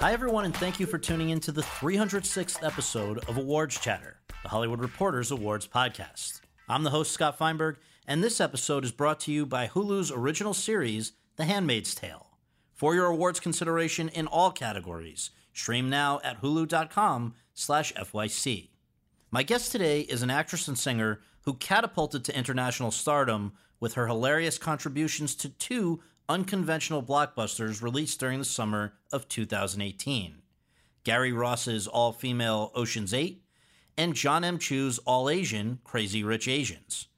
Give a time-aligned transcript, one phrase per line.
[0.00, 4.20] Hi, everyone, and thank you for tuning in to the 306th episode of Awards Chatter,
[4.44, 6.40] the Hollywood Reporters Awards podcast.
[6.68, 10.54] I'm the host, Scott Feinberg, and this episode is brought to you by Hulu's original
[10.54, 12.28] series, The Handmaid's Tale.
[12.74, 18.68] For your awards consideration in all categories, stream now at hulu.com slash FYC.
[19.32, 24.06] My guest today is an actress and singer who catapulted to international stardom with her
[24.06, 30.42] hilarious contributions to two unconventional blockbusters released during the summer of 2018
[31.04, 33.42] Gary Ross's all female Ocean's 8
[33.96, 34.58] and John M.
[34.58, 37.08] Chu's all Asian Crazy Rich Asians,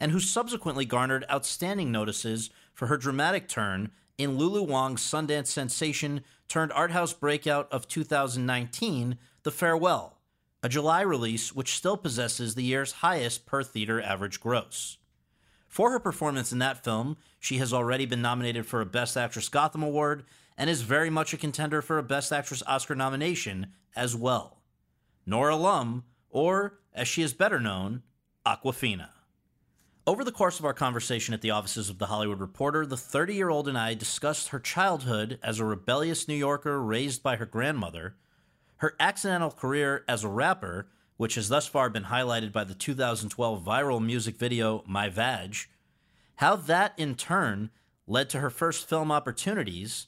[0.00, 6.22] and who subsequently garnered outstanding notices for her dramatic turn in Lulu Wang's Sundance sensation
[6.48, 10.18] turned art house breakout of 2019, The Farewell,
[10.62, 14.96] a July release which still possesses the year's highest per theater average gross.
[15.68, 19.48] For her performance in that film, she has already been nominated for a Best Actress
[19.48, 20.24] Gotham Award
[20.56, 24.58] and is very much a contender for a Best Actress Oscar nomination as well.
[25.24, 28.02] Nora Lum, or as she is better known,
[28.44, 29.10] Awkwafina.
[30.06, 33.34] Over the course of our conversation at the offices of The Hollywood Reporter, the 30
[33.34, 37.44] year old and I discussed her childhood as a rebellious New Yorker raised by her
[37.44, 38.16] grandmother,
[38.76, 43.62] her accidental career as a rapper, which has thus far been highlighted by the 2012
[43.62, 45.56] viral music video My Vag,
[46.38, 47.70] how that in turn
[48.06, 50.06] led to her first film opportunities,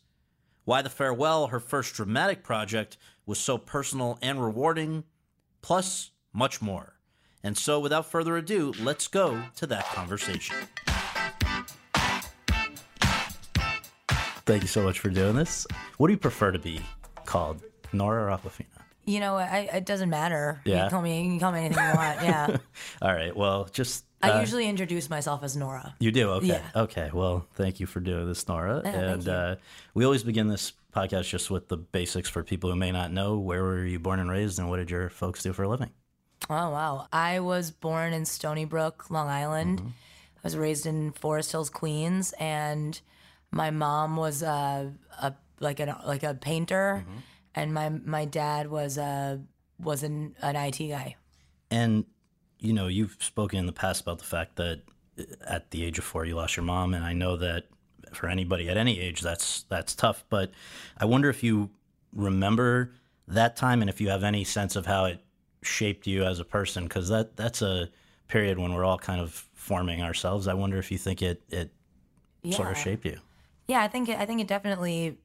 [0.64, 5.04] why The Farewell, her first dramatic project, was so personal and rewarding,
[5.62, 6.94] plus much more.
[7.42, 10.56] And so, without further ado, let's go to that conversation.
[14.46, 15.66] Thank you so much for doing this.
[15.98, 16.80] What do you prefer to be
[17.24, 18.66] called, Nora or Awkwafina?
[19.06, 20.60] You know, I, it doesn't matter.
[20.64, 20.80] You Yeah.
[20.82, 21.22] can call me.
[21.22, 22.22] You can call me anything you want.
[22.22, 22.56] Yeah.
[23.02, 23.34] All right.
[23.36, 25.94] Well, just I uh, usually introduce myself as Nora.
[25.98, 26.30] You do?
[26.32, 26.46] Okay.
[26.48, 26.62] Yeah.
[26.76, 27.10] Okay.
[27.12, 28.82] Well, thank you for doing this, Nora.
[28.82, 29.28] thank and.
[29.28, 29.56] Uh,
[29.94, 33.38] we always begin this podcast just with the basics for people who may not know.
[33.38, 35.90] Where were you born and raised, and what did your folks do for a living?
[36.48, 37.06] Oh wow!
[37.12, 39.78] I was born in Stony Brook, Long Island.
[39.78, 39.88] Mm-hmm.
[39.88, 42.98] I was raised in Forest Hills, Queens, and
[43.50, 47.18] my mom was a, a like an like a painter, Mm-hmm.
[47.54, 49.40] and my my dad was a
[49.78, 51.16] was an an IT guy.
[51.70, 52.04] And,
[52.60, 54.82] you know, you've spoken in the past about the fact that
[55.18, 56.94] uh, at the age of four, you lost your mom.
[56.94, 57.66] And I know that
[58.12, 60.24] for anybody at any age, that's, that's tough.
[60.30, 60.52] But
[60.98, 61.70] I wonder if you
[62.14, 62.92] remember
[63.28, 65.20] that time and if you have any sense of how it
[65.62, 67.88] shaped you as a person, because that, that's a
[68.28, 70.46] period when we're all kind of forming ourselves.
[70.46, 71.70] I wonder if you think it, it
[72.50, 73.18] sort of shaped you.
[73.68, 75.18] Yeah, I think it, I think it definitely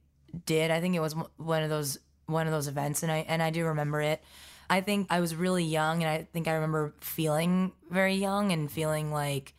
[0.44, 0.70] did.
[0.70, 3.50] I think it was one of those one of those events, and I and I
[3.50, 4.22] do remember it.
[4.68, 8.70] I think I was really young, and I think I remember feeling very young and
[8.70, 9.54] feeling like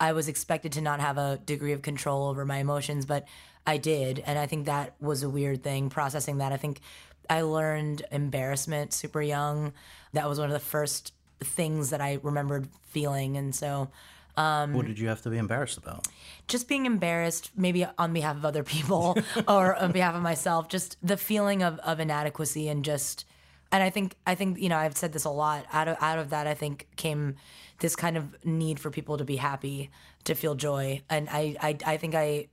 [0.00, 3.26] I was expected to not have a degree of control over my emotions, but
[3.66, 5.90] I did, and I think that was a weird thing.
[5.90, 6.80] Processing that, I think
[7.28, 9.72] I learned embarrassment super young.
[10.12, 13.90] That was one of the first things that I remembered feeling, and so
[14.36, 16.06] um, what did you have to be embarrassed about?
[16.46, 19.18] just being embarrassed, maybe on behalf of other people
[19.48, 23.26] or on behalf of myself, just the feeling of, of inadequacy and just,
[23.72, 26.18] and I think, I think, you know, I've said this a lot out of, out
[26.18, 27.36] of that, I think came
[27.80, 29.90] this kind of need for people to be happy,
[30.24, 31.02] to feel joy.
[31.08, 32.48] And I, I, I think I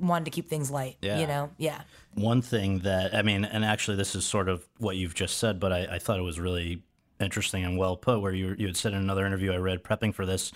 [0.00, 1.18] wanted to keep things light, Yeah.
[1.18, 1.50] you know?
[1.56, 1.80] Yeah.
[2.14, 5.58] One thing that, I mean, and actually, this is sort of what you've just said,
[5.58, 6.82] but I, I thought it was really
[7.20, 10.14] interesting and well put, where you, you had said in another interview I read prepping
[10.14, 10.52] for this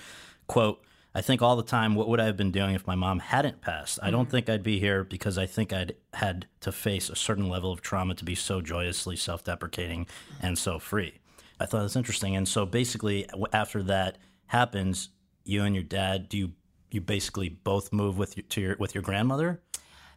[0.46, 0.84] quote,
[1.14, 3.60] I think all the time, what would I have been doing if my mom hadn't
[3.60, 3.98] passed?
[4.02, 4.30] I don't mm-hmm.
[4.30, 7.82] think I'd be here because I think I'd had to face a certain level of
[7.82, 10.06] trauma to be so joyously self deprecating
[10.40, 11.18] and so free.
[11.60, 12.34] I thought that's interesting.
[12.34, 15.10] And so basically, after that happens,
[15.44, 16.52] you and your dad, do you,
[16.90, 19.60] you basically both move with your, to your, with your grandmother?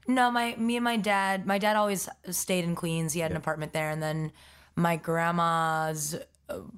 [0.08, 1.46] No, my me and my dad.
[1.46, 3.14] My dad always stayed in Queens.
[3.14, 4.32] He had an apartment there, and then
[4.76, 6.16] my grandma's.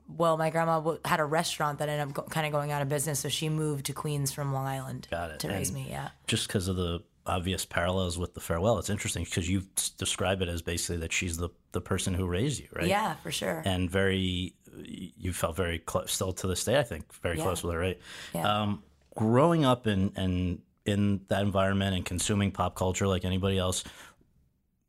[0.07, 2.81] Well, my grandma w- had a restaurant that ended up go- kind of going out
[2.81, 5.39] of business, so she moved to Queens from Long Island Got it.
[5.41, 5.87] to raise And- me.
[5.89, 8.79] Yeah, just because of the obvious parallels with the farewell.
[8.79, 9.63] It's interesting because you
[9.97, 12.87] describe it as basically that she's the the person who raised you, right?
[12.87, 13.61] yeah, for sure.
[13.65, 14.53] And very,
[14.85, 17.43] you felt very close, still to this day, I think, very Yeah.
[17.43, 17.99] close with her, right?
[18.33, 18.61] Yeah.
[18.61, 18.83] Um,
[19.15, 23.83] growing up in and in that environment and consuming pop culture like anybody else,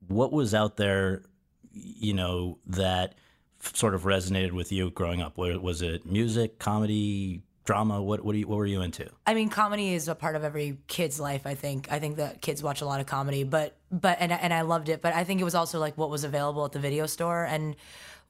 [0.07, 1.25] what was out there,
[1.73, 3.17] you know, that
[3.61, 5.37] sort of resonated with you growing up?
[5.39, 8.03] Was it music, comedy, drama?
[8.03, 9.09] What what, you, what were you into?
[9.27, 11.47] I mean, comedy is a part of every kid's life.
[11.47, 11.91] I think.
[11.91, 14.89] I think that kids watch a lot of comedy, but but and and I loved
[14.89, 15.03] it.
[15.03, 17.45] But I think it was also like what was available at the video store.
[17.45, 17.77] And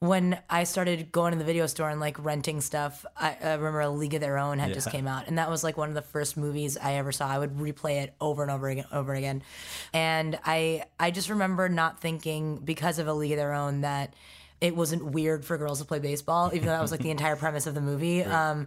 [0.00, 3.80] when I started going to the video store and like renting stuff, I, I remember
[3.80, 4.92] A League of Their Own had just Yeah.
[4.92, 7.26] came out, and that was like one of the first movies I ever saw.
[7.28, 9.42] I would replay it over and over again, over again,
[9.92, 14.14] and I I just remember not thinking because of A League of Their Own that
[14.60, 17.36] it wasn't weird for girls to play baseball, even though that was like the entire
[17.36, 18.22] premise of the movie.
[18.24, 18.66] Um,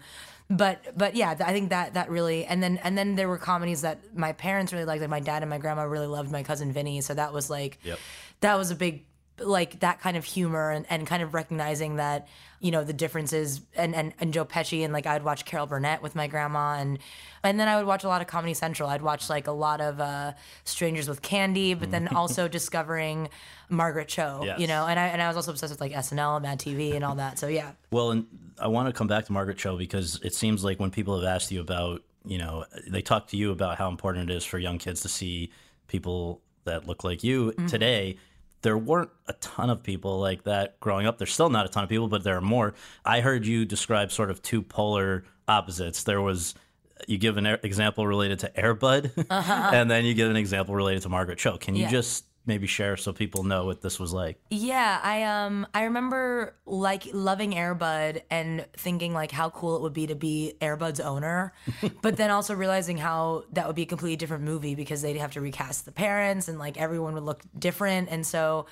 [0.50, 3.82] but but yeah, I think that that really and then and then there were comedies
[3.82, 5.02] that my parents really liked.
[5.02, 7.80] Like my dad and my grandma really loved my cousin Vinny, so that was like
[7.84, 8.00] Yep.
[8.42, 9.06] that was a big
[9.44, 12.28] like that kind of humor and, and kind of recognizing that
[12.60, 16.02] you know the differences and, and and Joe Pesci and like I'd watch Carol Burnett
[16.04, 17.00] with my grandma and
[17.44, 18.88] and then I would watch a lot of Comedy Central.
[18.90, 20.34] I'd watch like a lot of uh,
[20.64, 23.30] Strangers with Candy, but then also discovering
[23.70, 24.60] Margaret Cho, Yes.
[24.60, 24.86] you know.
[24.86, 27.16] And I and I was also obsessed with like SNL and Mad TV and all
[27.16, 27.40] that.
[27.40, 28.28] So yeah, Well, and
[28.60, 31.26] I want to come back to Margaret Cho because it seems like when people have
[31.26, 34.60] asked you about, you know, they talk to you about how important it is for
[34.60, 35.52] young kids to see
[35.88, 38.18] people that look like you today.
[38.62, 41.18] There weren't a ton of people like that growing up.
[41.18, 42.74] There's still not a ton of people, but there are more.
[43.04, 46.04] I heard you describe sort of two polar opposites.
[46.04, 46.54] There was
[47.08, 49.72] you give an example related to Air Bud, uh-huh.
[49.74, 51.58] and then you give an example related to Margaret Cho.
[51.58, 51.90] Can you Yeah.
[51.90, 54.40] just maybe share so people know what this was like?
[54.50, 59.82] Yeah, I um I remember like loving Air Bud and thinking like how cool it
[59.82, 61.54] would be to be Air Bud's owner,
[62.02, 65.34] but then also realizing how that would be a completely different movie because they'd have
[65.34, 68.66] to recast the parents and like everyone would look different and so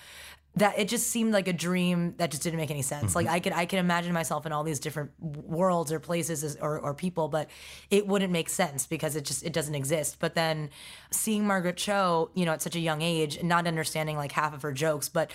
[0.60, 3.16] that it just seemed like a dream that just didn't make any sense.
[3.16, 6.58] Like I could I could imagine myself in all these different worlds or places as,
[6.58, 7.50] or or people, but
[7.90, 10.18] it wouldn't make sense because it just it doesn't exist.
[10.20, 10.70] But then
[11.12, 14.54] seeing Margaret Cho, you know, at such a young age, and not understanding like half
[14.54, 15.32] of her jokes, but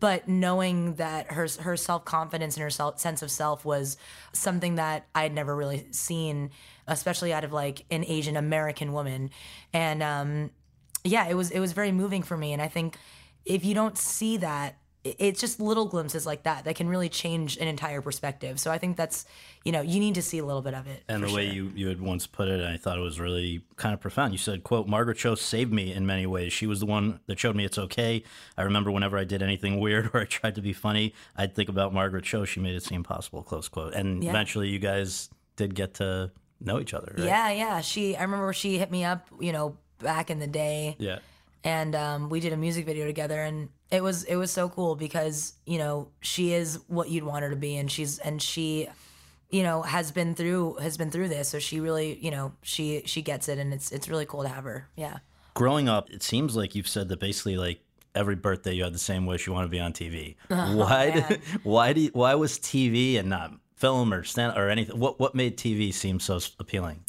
[0.00, 3.96] but knowing that her her self confidence and her self, sense of self was
[4.32, 6.50] something that I had never really seen,
[6.86, 9.30] especially out of like an Asian American woman,
[9.72, 10.50] and um,
[11.04, 12.96] yeah, it was it was very moving for me, and I think
[13.48, 17.56] if you don't see that it's just little glimpses like that that can really change
[17.56, 19.24] an entire perspective so i think that's
[19.64, 21.54] you know you need to see a little bit of it And the way sure.
[21.54, 24.32] you, you had once put it, I thought it was really kind of profound.
[24.32, 26.52] You said, quote, Margaret Cho saved me in many ways.
[26.52, 28.22] She was the one that showed me it's okay.
[28.56, 31.68] I remember whenever I did anything weird or I tried to be funny, I'd think
[31.68, 32.44] about Margaret Cho.
[32.44, 33.94] She made it seem possible, close quote.
[33.94, 34.30] And Yeah.
[34.30, 36.30] eventually you guys did get to
[36.60, 37.26] know each other, right?
[37.26, 40.96] yeah yeah she i remember she hit me up you know back in the day
[40.98, 41.18] Yeah.
[41.68, 44.96] And um, we did a music video together and it was it was so cool
[44.96, 48.88] because you know she is what you'd want her to be and she's and she
[49.50, 53.02] you know has been through has been through this so she really you know she
[53.06, 55.18] she gets it and it's it's really cool to have her yeah
[55.58, 57.80] Growing up, it seems like you've said that basically like
[58.14, 60.36] every birthday you had the same wish you want to be on TV.
[60.50, 64.70] Oh, why did, why do you, why was TV and not film or stand or
[64.70, 65.00] anything?
[65.00, 67.02] What what made TV seem so appealing?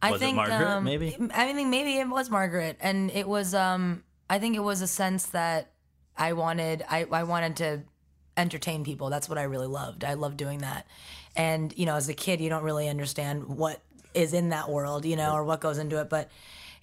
[0.00, 1.16] I Was it think Margaret, um, maybe?
[1.34, 3.54] I think maybe it was Margaret, and it was.
[3.54, 5.72] Um, I think it was a sense that
[6.16, 6.84] I wanted.
[6.88, 7.80] I, I wanted to
[8.36, 9.10] entertain people.
[9.10, 10.04] That's what I really loved.
[10.04, 10.86] I loved doing that,
[11.34, 13.82] and you know, as a kid, you don't really understand what
[14.14, 16.08] is in that world, you know, or what goes into it.
[16.08, 16.30] But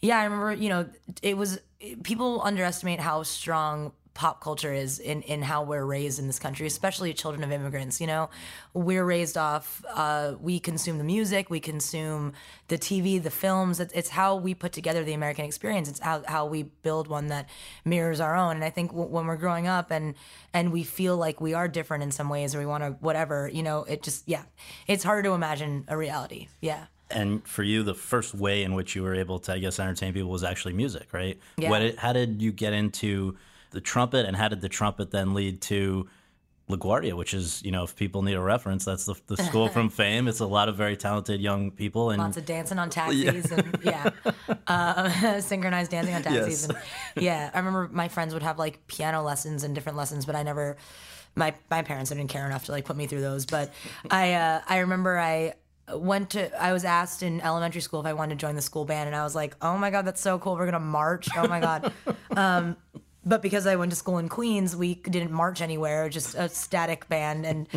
[0.01, 0.53] yeah, I remember.
[0.53, 0.89] You know,
[1.21, 1.59] it was
[2.03, 6.65] people underestimate how strong pop culture is in, in how we're raised in this country,
[6.65, 7.99] especially children of immigrants.
[7.99, 8.29] You know,
[8.73, 12.31] we're raised off, uh, we consume the music, we consume
[12.69, 13.81] the TV, the films.
[13.81, 15.89] It's, it's how we put together the American experience.
[15.89, 17.49] It's how, how we build one that
[17.83, 18.55] mirrors our own.
[18.55, 20.15] And I think w- when we're growing up and,
[20.53, 23.49] and we feel like we are different in some ways or we want to, whatever,
[23.53, 24.43] you know, it just, yeah,
[24.87, 26.47] it's hard to imagine a reality.
[26.61, 26.85] Yeah.
[27.11, 30.13] And for you, the first way in which you were able to, I guess, entertain
[30.13, 31.37] people was actually music, right?
[31.57, 31.69] Yeah.
[31.69, 33.37] What how did you get into
[33.75, 36.07] the trumpet, and how did the trumpet then lead to
[36.69, 39.89] LaGuardia, which is, you know, if people need a reference, that's the, the school from
[40.01, 40.27] fame.
[40.27, 43.77] It's a lot of very talented young people, and Lots of dancing on taxis and
[43.83, 44.09] yeah,
[44.65, 46.67] uh, synchronized dancing on taxis.
[46.67, 46.69] Yes.
[46.69, 50.35] And, yeah, I remember my friends would have like piano lessons and different lessons, but
[50.35, 50.77] I never.
[51.37, 53.45] My my parents didn't care enough to like put me through those.
[53.45, 53.73] But
[54.09, 55.55] I uh, I remember I
[55.93, 58.85] went to I was asked in elementary school if I wanted to join the school
[58.85, 60.55] band, and I was like, oh my god, that's so cool.
[60.55, 61.27] We're gonna march.
[61.35, 61.91] Oh my god.
[62.31, 62.77] Um,
[63.25, 67.07] but because I went to school in Queens, we didn't march anywhere, just a static
[67.09, 67.45] band.
[67.45, 67.67] And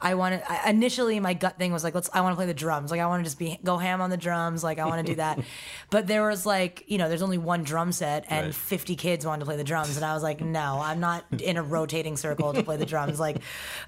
[0.00, 2.54] I wanted, I, initially my gut thing was like, let's, I want to play the
[2.54, 2.90] drums.
[2.90, 4.62] Like, I want to just be, go ham on the drums.
[4.62, 5.40] Like, I want to do that.
[5.90, 8.54] but there was like, you know, there's only one drum set and Right.
[8.54, 9.96] 50 kids wanted to play the drums.
[9.96, 13.20] And I was like, no, I'm not in a rotating circle to play the drums.
[13.20, 13.38] Like,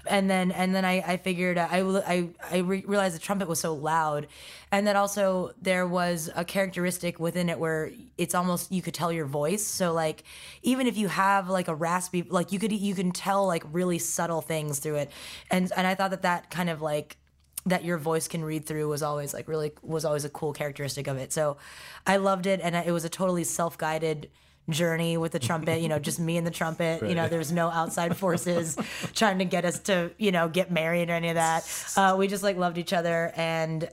[0.07, 3.59] and then, and then I, I figured, I, I, I re- realized the trumpet was
[3.59, 4.27] so loud.
[4.71, 9.11] And that also there was a characteristic within it where it's almost, you could tell
[9.11, 9.65] your voice.
[9.65, 10.23] So like,
[10.63, 13.99] even if you have like a raspy, like you could, you can tell like really
[13.99, 15.11] subtle things through it.
[15.51, 17.17] And, and I thought that that kind of like,
[17.65, 21.07] that your voice can read through was always like really was always a cool characteristic
[21.07, 21.33] of it.
[21.33, 21.57] So
[22.05, 24.29] I loved it, and it was a totally self guided
[24.69, 27.69] journey with the trumpet you know just me and the trumpet you know there's no
[27.69, 28.75] outside forces
[29.13, 32.27] trying to get us to you know get married or any of that uh, we
[32.27, 33.87] just like loved each other and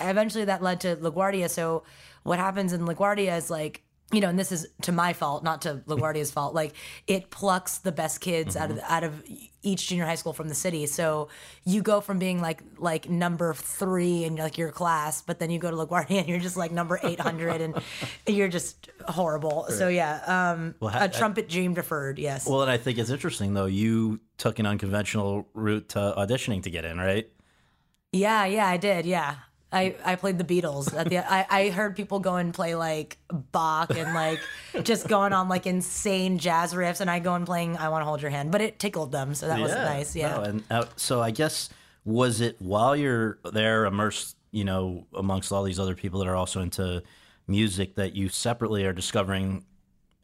[0.00, 1.82] eventually that led to laguardia so
[2.22, 5.62] what happens in laguardia is like you know, and this is to my fault, not
[5.62, 6.54] to LaGuardia's fault.
[6.54, 6.74] Like
[7.06, 9.24] it plucks the best kids out of out of
[9.62, 10.86] each junior high school from the city.
[10.86, 11.28] So
[11.64, 15.58] you go from being like like number three in like your class, but then you
[15.58, 17.74] go to LaGuardia and you're just like number eight hundred, and
[18.26, 19.66] you're just horrible.
[19.70, 22.18] So yeah, um, Well, a trumpet dream deferred.
[22.18, 22.46] Yes.
[22.46, 23.66] Well, and I think it's interesting though.
[23.66, 27.28] You took an unconventional route to auditioning to get in, right?
[28.12, 29.06] Yeah, yeah, I did.
[29.06, 29.36] Yeah.
[29.74, 33.18] I, I played the Beatles at the I, I heard people go and play like
[33.30, 34.40] Bach and like
[34.82, 38.06] just going on like insane jazz riffs and I go and playing I Want to
[38.06, 40.84] Hold Your Hand but it tickled them so that was nice yeah No, and uh,
[40.96, 41.68] so I guess
[42.04, 46.36] was it while you're there immersed, you know, amongst all these other people that are
[46.36, 47.02] also into
[47.46, 49.64] music that you separately are discovering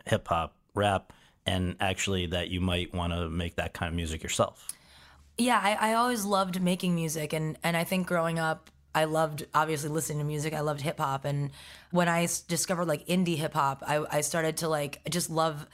[0.07, 1.13] hip hop, rap,
[1.47, 4.69] and actually that you might want to make that kind of music yourself.
[5.39, 9.47] Yeah, I, I always loved making music, and and I think growing up, I loved
[9.55, 10.53] obviously listening to music.
[10.53, 11.51] I loved hip hop, and
[11.91, 15.67] when I discovered like indie hip hop, I I started to like just love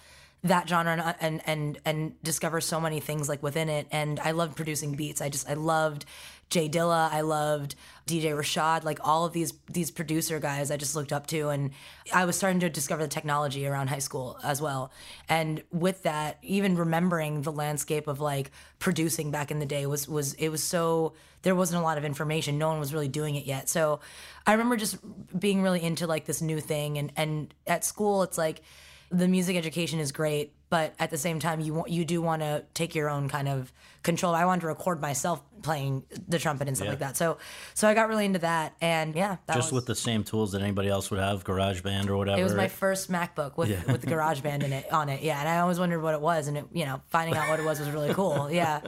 [0.44, 3.86] that genre and, uh, and and and discover so many things like within it.
[3.90, 5.20] And I loved producing beats.
[5.20, 6.04] I just I loved
[6.48, 7.10] Jay Dilla.
[7.12, 7.74] I loved
[8.06, 8.84] DJ Rashad.
[8.84, 11.70] Like all of these these producer guys, I just looked up to, and
[12.12, 14.92] I was starting to discover the technology around high school as well.
[15.28, 20.08] And with that, even remembering the landscape of like producing back in the day was
[20.08, 22.58] was it was so there wasn't a lot of information.
[22.58, 23.68] No one was really doing it yet.
[23.68, 24.00] So
[24.46, 24.96] I remember just
[25.38, 26.98] being really into like this new thing.
[26.98, 28.62] And and at school, it's like
[29.10, 32.42] the music education is great, but at the same time, you want you do want
[32.42, 33.72] to take your own kind of
[34.06, 34.34] control.
[34.34, 36.90] I wanted to record myself playing the trumpet and stuff Yeah.
[36.92, 37.16] like that.
[37.18, 37.36] So
[37.74, 40.52] so I got really into that, and yeah, that Just was, with the same tools
[40.52, 42.40] that anybody else would have, GarageBand or whatever.
[42.40, 45.20] it was my first MacBook with with the GarageBand in it on it.
[45.22, 47.60] Yeah, and I always wondered what it was, and it you know finding out what
[47.60, 48.50] it was was really cool.
[48.56, 48.80] Yeah.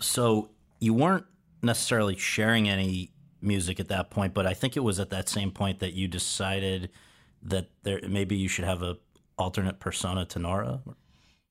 [0.00, 1.24] So you weren't
[1.62, 5.50] necessarily sharing any music at that point, but I think it was at that same
[5.50, 6.90] point that you decided
[7.42, 8.98] that there maybe you should have a
[9.38, 10.80] alternate persona to Nora.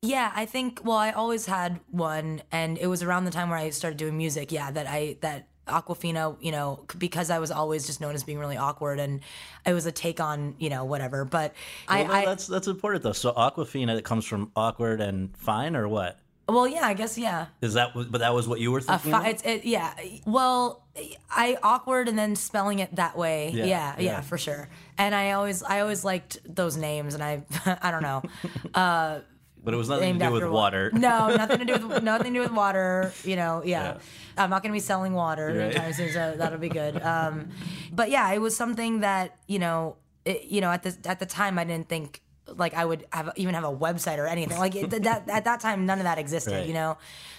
[0.06, 0.82] Yeah, I think.
[0.84, 4.18] Well, I always had one, and it was around the time where I started doing
[4.18, 4.52] music.
[4.52, 8.40] Yeah, that I that Awkwafina, you know, because I was always just known as being
[8.40, 9.22] really awkward, and
[9.66, 11.26] it was a take on you know whatever.
[11.26, 11.54] But
[11.88, 13.14] I, Well, I that's that's important though.
[13.14, 16.20] So Awkwafina, it comes from awkward and fine, or what?
[16.48, 17.48] well, yeah, I guess yeah.
[17.62, 17.94] Is that?
[17.96, 19.12] But that was what you were thinking.
[19.12, 19.94] fi- it's it, yeah.
[20.28, 20.84] Well,
[21.32, 23.50] I awkward and then spelling it that way.
[23.52, 24.22] Yeah, Yeah, yeah, yeah.
[24.22, 24.70] for sure.
[24.98, 27.42] And I always I always liked those names, and I
[27.82, 28.22] I don't know.
[28.76, 29.22] Uh,
[29.66, 30.92] but it was nothing to do with water.
[30.94, 33.12] No, nothing to do with nothing to do with water.
[33.24, 33.84] You know, yeah.
[33.84, 33.98] Yeah.
[34.38, 35.58] I'm not going to be selling water Right.
[35.76, 37.02] anytime soon, so that'll be good.
[37.02, 37.50] Um,
[37.92, 39.96] but yeah, it was something that you know,
[40.26, 43.32] it, you know, at the at the time, I didn't think like I would have
[43.38, 44.58] even have a website or anything.
[44.60, 46.54] Like it, that at that time, none of that existed.
[46.54, 46.68] Right.
[46.68, 46.98] You know,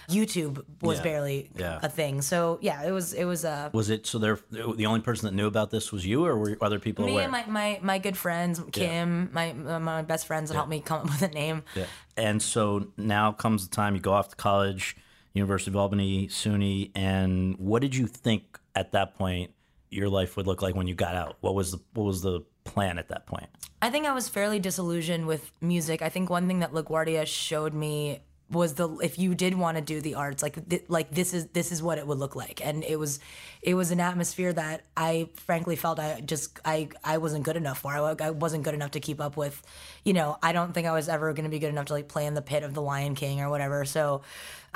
[0.09, 1.03] YouTube was Yeah.
[1.03, 1.79] barely Yeah.
[1.81, 2.21] a thing.
[2.21, 4.17] So yeah, it was it was uh, Was it so?
[4.19, 7.11] There, the only person that knew about this was you, or were other people me
[7.13, 7.23] aware?
[7.23, 11.01] and my, my my good friends, Kim, my my best friends that helped me come
[11.01, 11.63] up with a name.
[11.75, 11.85] Yeah.
[12.15, 14.97] And so now comes the time you go off to college,
[15.33, 19.51] University of Albany, SUNY, and what did you think at that point
[19.89, 21.37] your life would look like when you got out?
[21.41, 23.47] What was the what was the plan at that point?
[23.81, 26.01] I think I was fairly disillusioned with music.
[26.01, 29.83] I think one thing that LaGuardia showed me was the if you did want to
[29.83, 32.65] do the arts like th- like this is this is what it would look like
[32.65, 33.19] and it was
[33.61, 37.79] it was an atmosphere that I frankly felt I just I I wasn't good enough
[37.79, 39.61] for I, I wasn't good enough to keep up with
[40.05, 42.07] you know I don't think I was ever going to be good enough to like
[42.07, 44.21] play in the pit of the Lion King or whatever so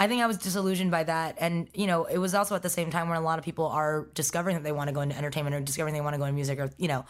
[0.01, 1.38] I think I was disillusioned by that.
[1.39, 3.67] And you know it was also at the same time where a lot of people
[3.67, 6.25] are discovering that they want to go into entertainment or discovering they want to go
[6.25, 7.05] into music or you know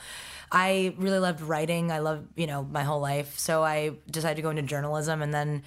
[0.51, 1.89] I really loved writing.
[1.89, 3.39] I love you know my whole life.
[3.39, 5.63] So I decided to go into journalism and then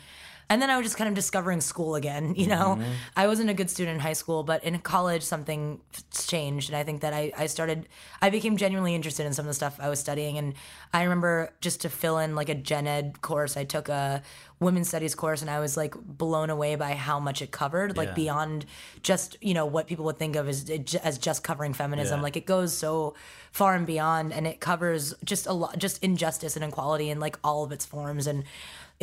[0.49, 2.35] and then I was just kind of discovering school again.
[2.45, 2.93] You know, mm-hmm.
[3.17, 5.81] I wasn't a good student in high school, but in college something
[6.27, 7.89] changed, and I think that I, I started.
[8.21, 10.55] I became genuinely interested in some of the stuff I was studying, and
[10.93, 14.23] I remember just to fill in like a gen ed course, I took a
[14.61, 18.09] women's studies course, and I was like blown away by how much it covered, like
[18.09, 18.15] Yeah.
[18.15, 18.67] beyond
[19.03, 20.69] just you know what people would think of as
[21.03, 22.19] as just covering feminism.
[22.19, 22.25] Yeah.
[22.25, 23.15] Like it goes so
[23.53, 27.39] far and beyond, and it covers just a lot, just injustice and inequality in like
[27.45, 28.45] all of its forms, and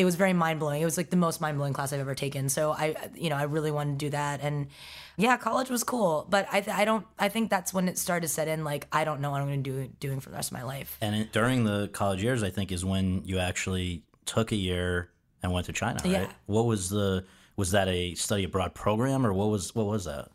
[0.02, 0.82] it was very mind blowing.
[0.82, 2.50] It was like the most mind blowing class I've ever taken.
[2.50, 4.42] So I, you know, I really wanted to do that.
[4.42, 4.68] And
[5.16, 8.34] yeah, college was cool, but I, I don't, I think that's when it started to
[8.34, 8.64] set in.
[8.64, 10.64] Like, I don't know what I'm going to do doing for the rest of my
[10.64, 10.98] life.
[11.02, 15.12] And it, during the college years, I think is when you actually took a year
[15.44, 16.12] and went to China, right?
[16.12, 16.32] Yeah.
[16.48, 20.30] What was the was that a study abroad program or what was what was that?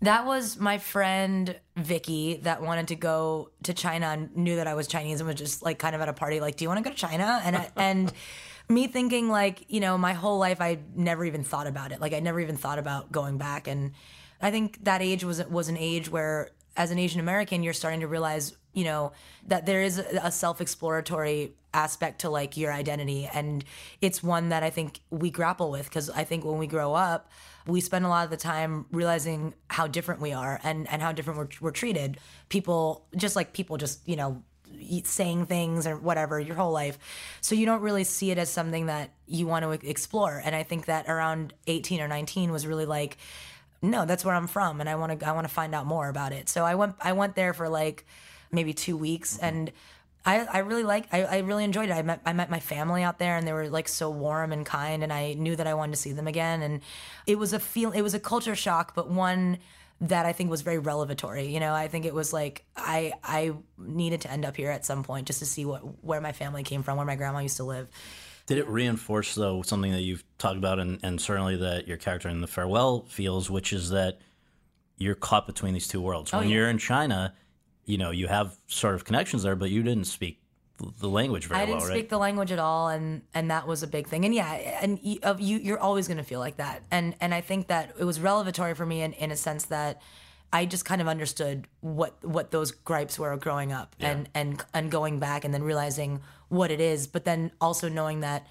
[0.00, 4.74] That was my friend Vicky that wanted to go to China and knew that I
[4.74, 6.78] was Chinese and was just like kind of at a party like, "Do you want
[6.78, 8.12] to go to China?" And I, and
[8.68, 12.00] me thinking like, you know, my whole life I never even thought about it.
[12.00, 13.92] Like I never even thought about going back and
[14.40, 18.00] I think that age was was an age where as an Asian American you're starting
[18.00, 19.12] to realize, you know,
[19.46, 23.64] that there is a self-exploratory aspect to like your identity and
[24.00, 27.30] it's one that I think we grapple with because I think when we grow up
[27.66, 31.12] we spend a lot of the time realizing how different we are and, and how
[31.12, 32.18] different we're, we're treated.
[32.48, 34.42] People, just like people just, you know,
[35.04, 36.98] saying things or whatever your whole life.
[37.40, 40.40] So you don't really see it as something that you want to explore.
[40.44, 43.18] And I think that around 18 or 19 was really like,
[43.82, 46.08] no, that's where I'm from and I want to I want to find out more
[46.08, 46.48] about it.
[46.48, 48.06] So I went I went there for like
[48.52, 49.44] maybe 2 weeks mm-hmm.
[49.44, 49.72] and
[50.24, 51.92] I, I really like I, I really enjoyed it.
[51.92, 54.64] I met I met my family out there and they were like so warm and
[54.64, 56.80] kind and I knew that I wanted to see them again and
[57.26, 59.58] it was a feel it was a culture shock but one
[60.02, 61.46] that I think was very revelatory.
[61.46, 64.84] You know, I think it was like I I needed to end up here at
[64.84, 67.56] some point just to see what where my family came from, where my grandma used
[67.58, 67.88] to live.
[68.46, 72.28] Did it reinforce though something that you've talked about and, and certainly that your character
[72.28, 74.18] in the farewell feels, which is that
[74.98, 76.34] you're caught between these two worlds.
[76.34, 76.56] Oh, when yeah.
[76.56, 77.34] you're in China,
[77.84, 80.41] you know, you have sort of connections there, but you didn't speak
[80.98, 82.08] the language very I didn't well, speak right?
[82.08, 84.24] the language at all, and and that was a big thing.
[84.24, 86.82] And yeah, and you, you you're always going to feel like that.
[86.90, 90.02] And and I think that it was revelatory for me in, in a sense that
[90.52, 94.90] I just kind of understood what what those gripes were growing up, and and and
[94.90, 98.46] going back, and then realizing what it is, but then also knowing that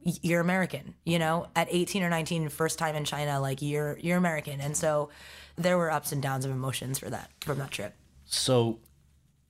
[0.00, 0.94] you're American.
[1.04, 4.76] You know, at 18 or 19, first time in China, like you're you're American, and
[4.76, 5.10] so
[5.56, 7.94] there were ups and downs of emotions for that from that trip.
[8.24, 8.80] So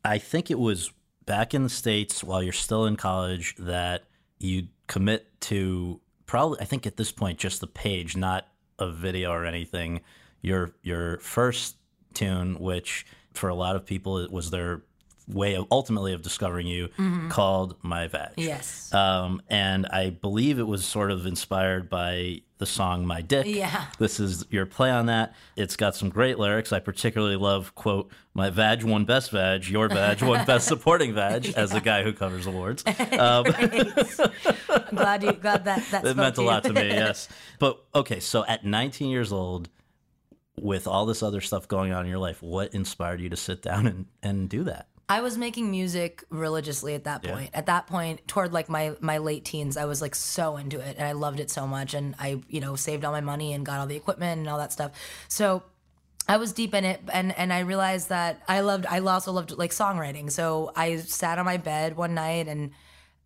[0.05, 0.93] I think it was
[1.27, 4.05] back in the States while you're still in college that
[4.39, 8.47] you commit to probably I think at this point just the page, not
[8.79, 10.01] a video or anything.
[10.41, 11.77] Your your first
[12.15, 14.83] tune, which for a lot of people it was their
[15.29, 16.89] way of ultimately of discovering you,
[17.29, 18.33] called My Vag.
[18.37, 18.93] Yes.
[18.93, 23.45] Um, and I believe it was sort of inspired by the song My Dick.
[23.45, 23.87] Yeah.
[23.99, 25.35] This is your play on that.
[25.57, 26.73] It's got some great lyrics.
[26.73, 31.55] I particularly love, quote, My Vag won Best Vag, your Vag won Best Supporting Vag,
[31.57, 32.85] as a guy who covers awards.
[33.13, 33.45] Um,
[34.69, 37.29] I'm glad you glad that that it meant a lot to me, yes.
[37.59, 39.69] But okay, so at 19 years old,
[40.59, 43.61] with all this other stuff going on in your life, what inspired you to sit
[43.61, 44.89] down and, and do that?
[45.13, 47.51] I was making music religiously at that point.
[47.53, 50.97] At that point, toward like my my late teens, I was like so into it
[50.97, 53.65] and I loved it so much and I, you know, saved all my money and
[53.67, 54.93] got all the equipment and all that stuff.
[55.29, 55.65] So
[56.27, 59.51] I was deep in it and and I realized that I loved I also loved
[59.51, 60.31] like songwriting.
[60.31, 62.71] So I sat on my bed one night and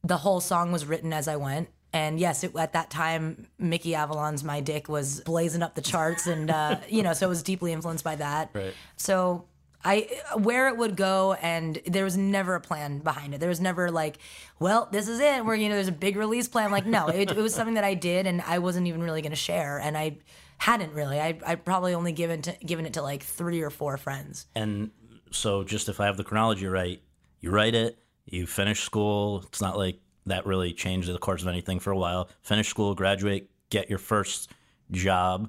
[0.03, 1.69] the whole song was written as I went.
[1.93, 6.27] And yes, it, at that time, Mickey Avalon's "My Dick" was blazing up the charts,
[6.27, 8.51] and uh, you know, so it was deeply influenced by that.
[8.53, 8.75] Right.
[8.97, 9.47] So
[9.87, 13.39] I where it would go, and there was never a plan behind it.
[13.39, 14.19] There was never like,
[14.59, 15.45] well, this is it.
[15.45, 16.73] Where you know, there's a big release plan.
[16.73, 19.31] Like, no, it, it was something that I did, and I wasn't even really going
[19.31, 20.19] to share, and I
[20.59, 21.21] hadn't really.
[21.21, 24.47] I I probably only given to, given it to like three or four friends.
[24.57, 24.91] And
[25.31, 27.01] so, just if I have the chronology right,
[27.41, 29.45] you write it, you finish school.
[29.47, 32.29] It's not like that really changed the course of anything for a while.
[32.43, 34.51] Finish school, graduate, get your first
[34.91, 35.49] job,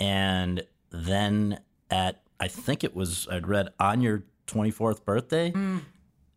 [0.00, 5.78] and then at I think it was I'd read on your 24th birthday, hmm.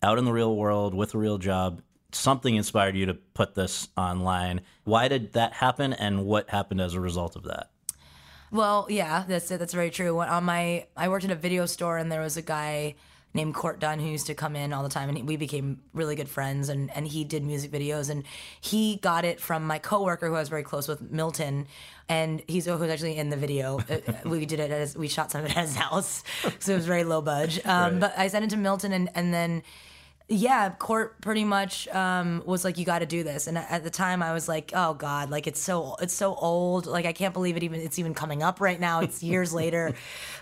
[0.02, 1.82] out in the real world with a real job.
[2.12, 4.62] Something inspired you to put this online.
[4.86, 7.70] Why did that happen, and what happened as a result of that?
[8.50, 9.58] Well, yeah, that's it.
[9.60, 10.16] That's very true.
[10.16, 12.96] When- On my, I worked in a video store, and there was a guy
[13.38, 15.80] named Court Dunn who used to come in all the time, and he, we became
[15.94, 16.68] really good friends.
[16.68, 18.26] And and he did music videos, and
[18.60, 21.68] he got it from my coworker who I was very close with, Milton,
[22.10, 23.80] and he's who was actually in the video.
[23.88, 26.24] Uh, we did it his, we shot some of it at his house,
[26.60, 27.60] so it was very low budge.
[27.66, 28.00] Um, Right.
[28.02, 29.64] But I sent it to Milton, and and then
[30.30, 33.48] yeah, court pretty much um, was like, you got to do this.
[33.48, 36.86] And at the time, I was like, oh god, like it's so it's so old.
[36.86, 39.00] Like I can't believe it even it's even coming up right now.
[39.00, 39.94] It's years later,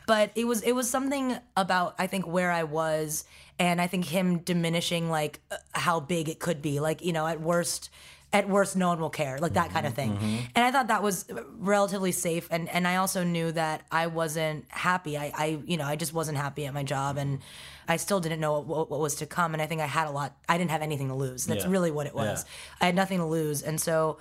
[0.08, 3.26] but it was it was something about I think where I was,
[3.60, 6.80] and I think him diminishing like uh, how big it could be.
[6.80, 7.90] Like you know, at worst.
[8.34, 10.18] At worst, no one will care, like that kind of thing.
[10.56, 11.26] And I thought that was
[11.58, 12.50] relatively safe.
[12.52, 15.18] And and I also knew that I wasn't happy.
[15.18, 17.40] I, I you know I just wasn't happy at my job, and
[17.88, 19.54] I still didn't know what, what was to come.
[19.54, 20.36] And I think I had a lot.
[20.50, 21.46] I didn't have anything to lose.
[21.46, 21.72] That's Yeah.
[21.72, 22.44] really what it was.
[22.46, 22.52] Yeah.
[22.82, 24.18] I had nothing to lose, and so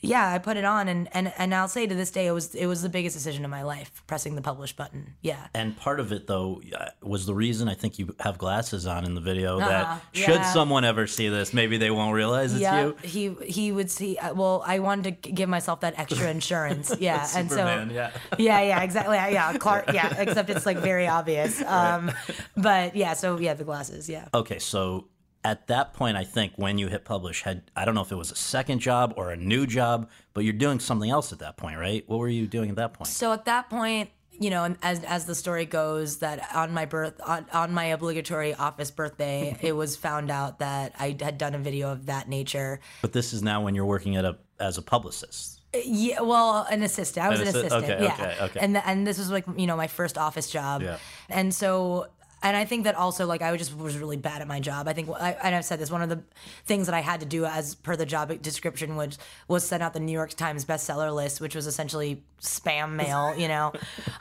[0.00, 2.54] yeah, I put it on, and and and I'll say to this day, it was
[2.54, 5.14] it was the biggest decision of my life, pressing the publish button.
[5.22, 5.46] Yeah.
[5.54, 9.04] And part of it, though, uh, was the reason I think you have glasses on
[9.04, 9.58] in the video.
[9.58, 10.52] Uh-huh, That should yeah.
[10.52, 12.96] someone ever see this, maybe they won't realize it's yeah, you.
[13.02, 14.16] he he would see.
[14.18, 16.94] uh, Well, I wanted to give myself that extra insurance.
[17.00, 18.10] Yeah, and so yeah.
[18.38, 19.16] yeah, yeah, exactly.
[19.16, 19.92] Yeah, Clark.
[19.92, 21.62] Yeah, except it's like very obvious.
[21.76, 22.10] Um,
[22.56, 24.08] but yeah, so yeah, the glasses.
[24.08, 24.28] Yeah.
[24.32, 25.08] Okay, so
[25.46, 28.16] at that point, I think when you hit publish, had I don't know if it
[28.16, 31.56] was a second job or a new job, but you're doing something else at that
[31.56, 32.02] point, right?
[32.08, 33.06] What were you doing at that point?
[33.06, 37.20] So at that point, you know, as as the story goes, that on my birth
[37.24, 41.58] on, on my obligatory office birthday, it was found out that I had done a
[41.58, 42.80] video of that nature.
[43.00, 45.60] But this is now when you're working at a as a publicist.
[45.84, 47.26] Yeah, well, an assistant.
[47.26, 47.84] I was An an, assistant.
[47.84, 48.14] okay, yeah.
[48.14, 48.60] okay, okay.
[48.60, 50.82] And th- and this was like you know my first office job.
[50.82, 50.98] Yeah.
[51.28, 52.06] And so
[52.42, 54.88] and I think that also like I was just was really bad at my job.
[54.88, 56.22] I think I, and I've said this one of the
[56.64, 59.18] things that I had to do as per the job description was
[59.48, 63.48] was send out the New York Times bestseller list, which was essentially spam mail, you
[63.48, 63.72] know.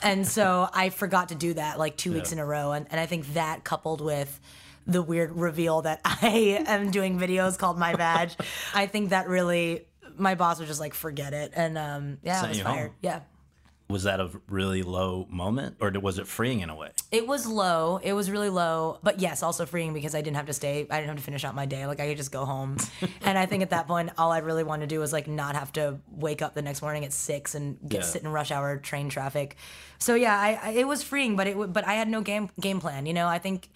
[0.01, 2.99] and so I forgot to do that like two weeks in a row, and and
[2.99, 4.39] I think that coupled with
[4.88, 8.32] the weird reveal that I am doing videos called My Vag.
[8.73, 9.86] I think that really
[10.17, 12.88] my boss was just like forget it and um yeah, Sent I was fired.
[12.88, 12.95] home.
[13.01, 13.19] Yeah.
[13.88, 16.89] Was that a really low moment, or was it freeing in a way?
[17.12, 18.00] It was low.
[18.02, 20.88] It was really low, but yes, also freeing because I didn't have to stay.
[20.89, 21.86] I didn't have to finish out my day.
[21.86, 22.78] Like I could just go home.
[23.21, 25.56] and I think at that point, all I really wanted to do was like not
[25.56, 28.06] have to wake up the next morning at six and get Yeah.
[28.08, 29.56] sit in rush hour train traffic.
[30.00, 32.80] So yeah, I, I it was freeing, but it but I had no game game
[32.80, 33.06] plan.
[33.06, 33.69] You know, I think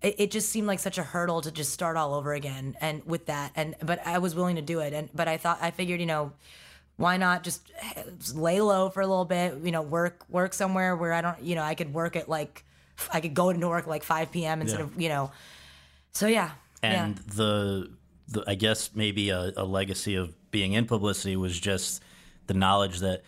[0.00, 2.76] it, it just seemed like such a hurdle to just start all over again.
[2.80, 4.92] And with that, and but I was willing to do it.
[4.92, 6.34] And but I thought I figured, you know.
[7.00, 7.62] Why not just
[7.96, 8.02] eh,
[8.34, 9.56] lay low for a little bit?
[9.62, 12.62] You know, work work somewhere where I don't, you know, I could work at like,
[13.12, 14.60] I could go into work at like 5 p.m.
[14.60, 14.84] instead Yeah.
[14.84, 15.30] of, you know.
[16.12, 16.50] So yeah,
[16.82, 17.22] And yeah.
[17.34, 17.90] the,
[18.28, 22.02] the I guess maybe a, a legacy of being in publicity was just
[22.48, 23.22] the knowledge that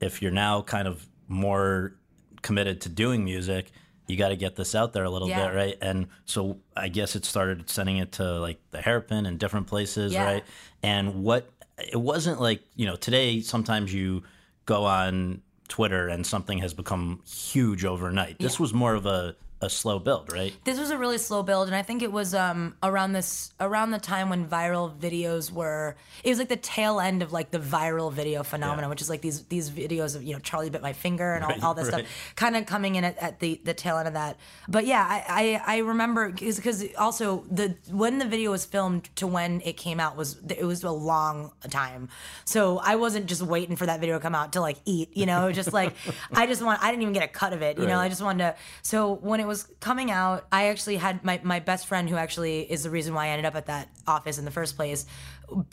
[0.00, 1.94] if you're now kind of more
[2.40, 3.70] committed to doing music,
[4.06, 5.48] you got to get this out there a little Yeah.
[5.48, 5.76] bit, right?
[5.82, 10.16] And so I guess it started sending it to like the hairpin and different places,
[10.16, 10.44] right?
[10.82, 14.22] And what it wasn't like, you know, today sometimes you
[14.66, 18.38] go on Twitter and something has become huge overnight.
[18.38, 20.54] This was more of a, a slow build, right?
[20.64, 23.90] this was a really slow build and i think it was um around this around
[23.90, 27.58] the time when viral videos were it was like the tail end of like the
[27.58, 28.88] viral video phenomenon Yeah.
[28.90, 31.50] which is like these these videos of you know charlie bit my finger and all,
[31.50, 32.04] Right, all this right.
[32.06, 34.36] stuff kind of coming in at, at the the tail end of that
[34.68, 39.26] but yeah i i, I remember because also the when the video was filmed to
[39.26, 42.08] when it came out was it was a long time
[42.44, 45.26] so i wasn't just waiting for that video to come out to like eat you
[45.26, 45.94] know just like
[46.34, 48.22] i just want i didn't even get a cut of it you know i just
[48.22, 52.08] wanted to so when it was coming out i actually had my, my best friend
[52.08, 54.76] who actually is the reason why i ended up at that office in the first
[54.76, 55.06] place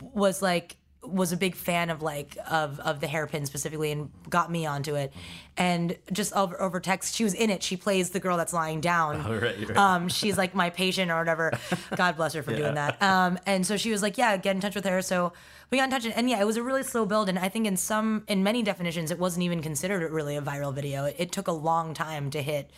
[0.02, 4.52] was like was a big fan of like of of the hairpin specifically and got
[4.52, 5.14] me onto it.
[5.58, 7.64] And just over, over text she was in it.
[7.64, 9.24] She plays the girl that's lying down.
[9.26, 9.78] Oh, right, right.
[9.78, 11.52] um she's like my patient or whatever.
[11.96, 13.02] God bless her for doing that.
[13.02, 15.02] Um and so she was like yeah get in touch with her.
[15.02, 15.34] So
[15.72, 17.50] we got in touch and, and yeah it was a really slow build and i
[17.50, 21.06] think in some in many definitions it wasn't even considered really a viral video.
[21.06, 22.72] It, it took a long time to hit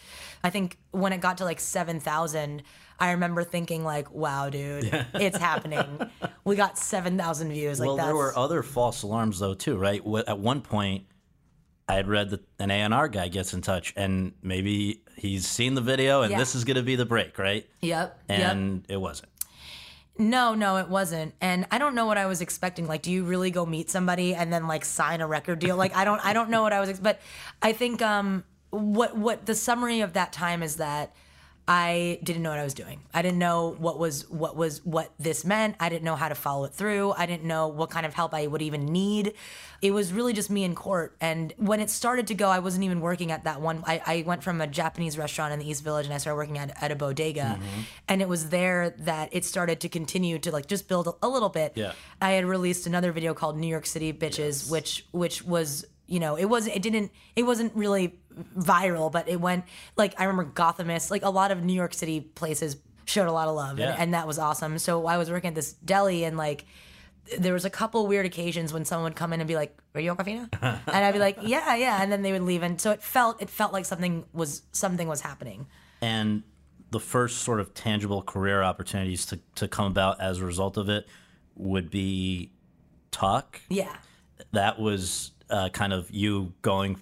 [0.43, 2.63] i think when it got to like 7000
[3.00, 6.10] I remember thinking like, "Wow, dude, it's happening."
[6.43, 7.80] We got seven thousand views.
[7.80, 10.02] Like well, that's there were other false alarms though too, right?
[10.26, 11.06] At one point,
[11.88, 15.82] I had read that an A&R guy gets in touch, and maybe he's seen the
[15.82, 16.39] video, and Yeah.
[16.39, 17.69] this is going to be the break, right?
[17.82, 18.52] yep, yep.
[18.52, 19.30] And it wasn't.
[20.17, 21.36] No, no, it wasn't.
[21.39, 22.88] And I don't know what I was expecting.
[22.88, 25.78] Like, do you really go meet somebody and then like sign a record deal?
[25.78, 26.89] Like, I don't, I don't know what I was.
[26.89, 27.21] Ex- but
[27.62, 28.43] I think um,
[28.77, 31.13] what what the summary of that time is that
[31.69, 33.01] I didn't know what I was doing.
[33.13, 35.75] I didn't know what was what was what this meant.
[35.81, 37.11] I didn't know how to follow it through.
[37.11, 39.33] I didn't know what kind of help I would even need.
[39.81, 41.17] It was really just me in court.
[41.19, 43.83] And when it started to go, I wasn't even working at that one.
[43.85, 46.57] I, I went from a Japanese restaurant in the East Village and I started working
[46.57, 47.59] at, at a bodega.
[47.59, 47.81] Mm-hmm.
[48.07, 51.27] And it was there that it started to continue to like just build a, a
[51.27, 51.73] little bit.
[51.75, 51.91] Yeah.
[52.21, 56.37] I had released another video called New York City Bitches, which which was you know
[56.37, 58.19] it wasn't it didn't it wasn't really
[58.58, 62.21] viral, but it went like I remember Gothamist, like a lot of New York City
[62.21, 63.91] places showed a lot of love, Yeah.
[63.91, 64.78] and, and that was awesome.
[64.80, 66.65] So I was working at this deli and like.
[67.38, 70.15] There was a couple weird occasions when someone would come in and be like, "Radio
[70.15, 73.04] Cafina," and I'd be like, "Yeah, yeah," and then they would leave, and so it
[73.04, 75.67] felt it felt like something was something was happening.
[76.02, 76.43] And
[76.91, 80.88] the first sort of tangible career opportunities to, to come about as a result of
[80.88, 81.06] it
[81.56, 82.54] would be
[83.12, 83.60] talk.
[83.69, 83.93] Yeah,
[84.54, 86.95] That was uh, kind of you going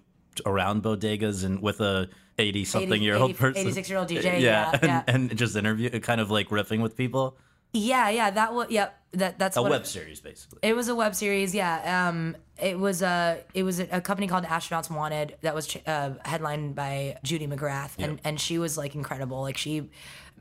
[0.45, 4.71] around bodegas and with a 80 something year old 80 person 86-year-old DJ, yeah, yeah,
[4.73, 5.03] and, yeah.
[5.07, 7.37] and just interview kind of like riffing with people
[7.75, 8.97] Yeah, yeah, that was yep.
[9.11, 10.59] That that's A web series, basically.
[10.61, 12.07] It was a web series, yeah.
[12.07, 16.75] Um, it was a it was a, company called Astronauts Wanted that was uh, headlined
[16.75, 19.41] by Judy McGrath, and and she was like incredible.
[19.41, 19.89] Like she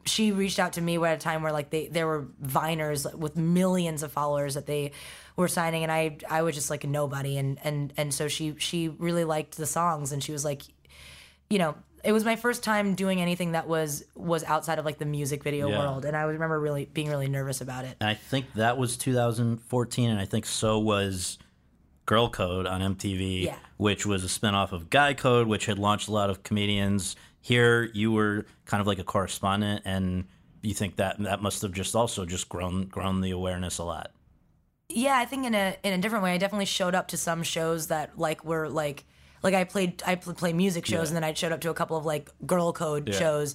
[0.04, 3.36] she reached out to me at a time where like they there were viners with
[3.36, 4.92] millions of followers that they
[5.36, 8.54] were signing, and I I was just like a nobody, and and and so she
[8.58, 10.62] she really liked the songs, and she was like,
[11.50, 11.74] you know.
[12.06, 15.42] It was my first time doing anything that was was outside of like the music
[15.42, 15.78] video Yeah.
[15.78, 17.96] world, and I remember really being really nervous about it.
[17.98, 21.38] And I think that was 2014, and I think so was
[22.04, 23.56] Girl Code on MTV, Yeah.
[23.78, 27.16] which was a spinoff of Guy Code, which had launched a lot of comedians.
[27.40, 30.26] Here, you were kind of like a correspondent, and
[30.60, 34.10] you think that that must have just also just grown grown the awareness a lot.
[34.94, 36.32] Yeah, I think in a in a different way.
[36.34, 39.04] I definitely showed up to some shows that like were like
[39.42, 41.06] like I played I pl- play music shows Yeah.
[41.08, 43.18] and then I showed up to a couple of like girl code Yeah.
[43.18, 43.54] shows.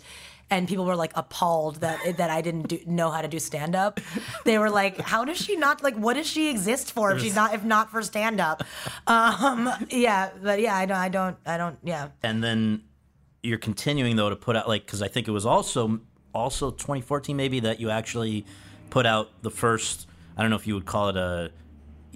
[0.51, 3.75] And people were like appalled that that I didn't do, know how to do stand
[3.75, 3.99] up.
[4.45, 5.95] They were like, "How does she not like?
[5.95, 8.63] What does she exist for if she's not if not for stand up?"
[9.05, 11.77] Um, yeah, but yeah, I don't, I don't, I don't.
[11.83, 12.81] Yeah, and then
[13.43, 15.99] you're continuing though to put out like because I think it was also
[16.33, 18.43] also 2014 maybe that you actually
[18.89, 20.07] put out the first
[20.39, 21.51] I don't know if you would call it a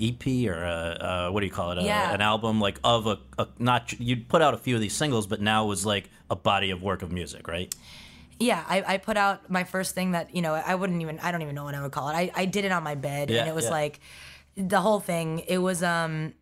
[0.01, 2.13] EP or a, uh, what do you call it a, Yeah.
[2.13, 5.27] an album like of a, a not you'd put out a few of these singles
[5.27, 7.75] but now it was like a body of work of music right
[8.39, 8.63] yeah.
[8.67, 11.41] I, I put out my first thing that you know I wouldn't even I don't
[11.41, 12.13] even know what I would call it.
[12.13, 13.71] I, I did it on my bed Yeah, and it was yeah.
[13.71, 13.99] like
[14.55, 15.39] the whole thing.
[15.47, 16.33] It was um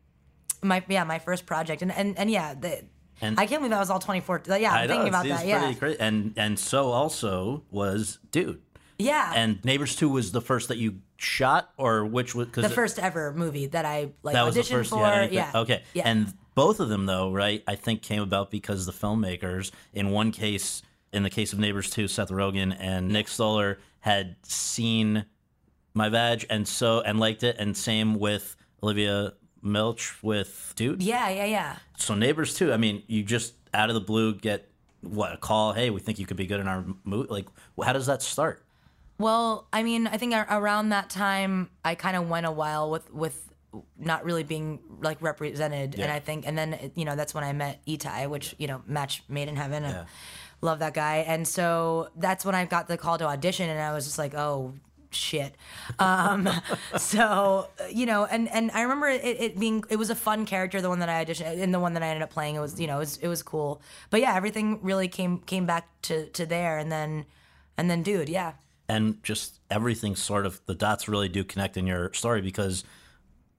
[0.61, 2.85] my yeah my first project and and, and yeah the,
[3.21, 4.43] And- I can't believe that was all 24.
[4.47, 5.45] Yeah, I'm I thinking it's, about that.
[5.47, 8.61] Yeah, pretty crazy and and so also was dude
[8.97, 9.33] yeah.
[9.35, 12.97] and Neighbors 2 was the first that you shot or which was cause the first
[12.99, 15.27] ever movie that I like that was the auditioned first for.
[15.31, 15.51] yeah.
[15.55, 16.07] okay Yeah.
[16.09, 20.31] and both of them though right i think came about because the filmmakers in one
[20.31, 20.81] case
[21.13, 25.25] in the case of neighbors 2 seth rogen and nick stoller had seen
[25.93, 31.29] my vag and so and liked it and same with olivia milch with dude yeah,
[31.29, 31.75] yeah, yeah.
[31.97, 34.67] so neighbors 2 i mean you just out of the blue get
[35.01, 37.45] what a call hey we think you could be good in our movie like
[37.83, 38.63] how does that start
[39.21, 43.11] Well, I mean, I think around that time, I kind of went a while with
[43.13, 43.47] with
[43.97, 47.53] not really being like represented, and I think, and then you know that's when I
[47.53, 49.83] met Itai, which you know, match made in heaven.
[49.83, 50.05] Yeah.
[50.63, 53.93] Love that guy, and so that's when I got the call to audition, and I
[53.93, 54.73] was just like, oh
[55.11, 55.55] shit.
[55.99, 56.49] Um,
[56.97, 60.81] so you know, and and I remember it, it being it was a fun character,
[60.81, 62.55] the one that I auditioned, and the one that I ended up playing.
[62.55, 65.65] It was you know it was it was cool, but yeah, everything really came came
[65.65, 67.25] back to to there, and then
[67.77, 68.53] and then dude, yeah.
[68.91, 72.83] And just everything sort of the dots really do connect in your story because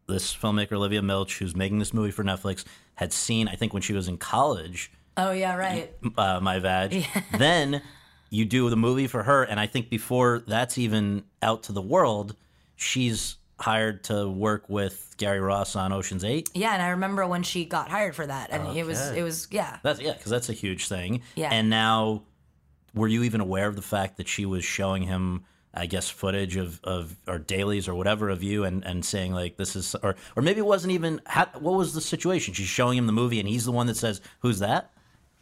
[0.07, 2.65] this filmmaker Olivia Milch, who's making this movie for Netflix,
[2.97, 5.93] had seen I think when she was in college Oh yeah, right.
[6.17, 7.07] uh, my vag.
[7.39, 7.83] Then
[8.31, 11.83] you do the movie for her, and I think before that's even out to the
[11.83, 12.35] world,
[12.77, 16.51] she's hired to work with Gary Ross on Ocean's Eight.
[16.55, 19.49] Yeah, and I remember when she got hired for that, and it was it was
[19.51, 19.79] yeah.
[19.83, 21.23] That's yeah, because that's a huge thing.
[21.35, 21.51] Yeah.
[21.53, 22.23] And now,
[22.95, 26.57] were you even aware of the fact that she was showing him, I guess, footage
[26.57, 30.17] of, of or dailies or whatever of you, and, and saying like this is, or
[30.37, 31.21] or maybe it wasn't even.
[31.27, 32.55] How, what was the situation?
[32.55, 34.93] She's showing him the movie, and he's the one that says, "Who's that?"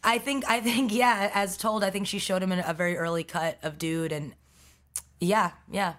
[0.02, 3.24] I think I think yeah, as told, I think she showed him a very early
[3.24, 4.34] cut of dude, and
[5.20, 5.94] yeah, yeah,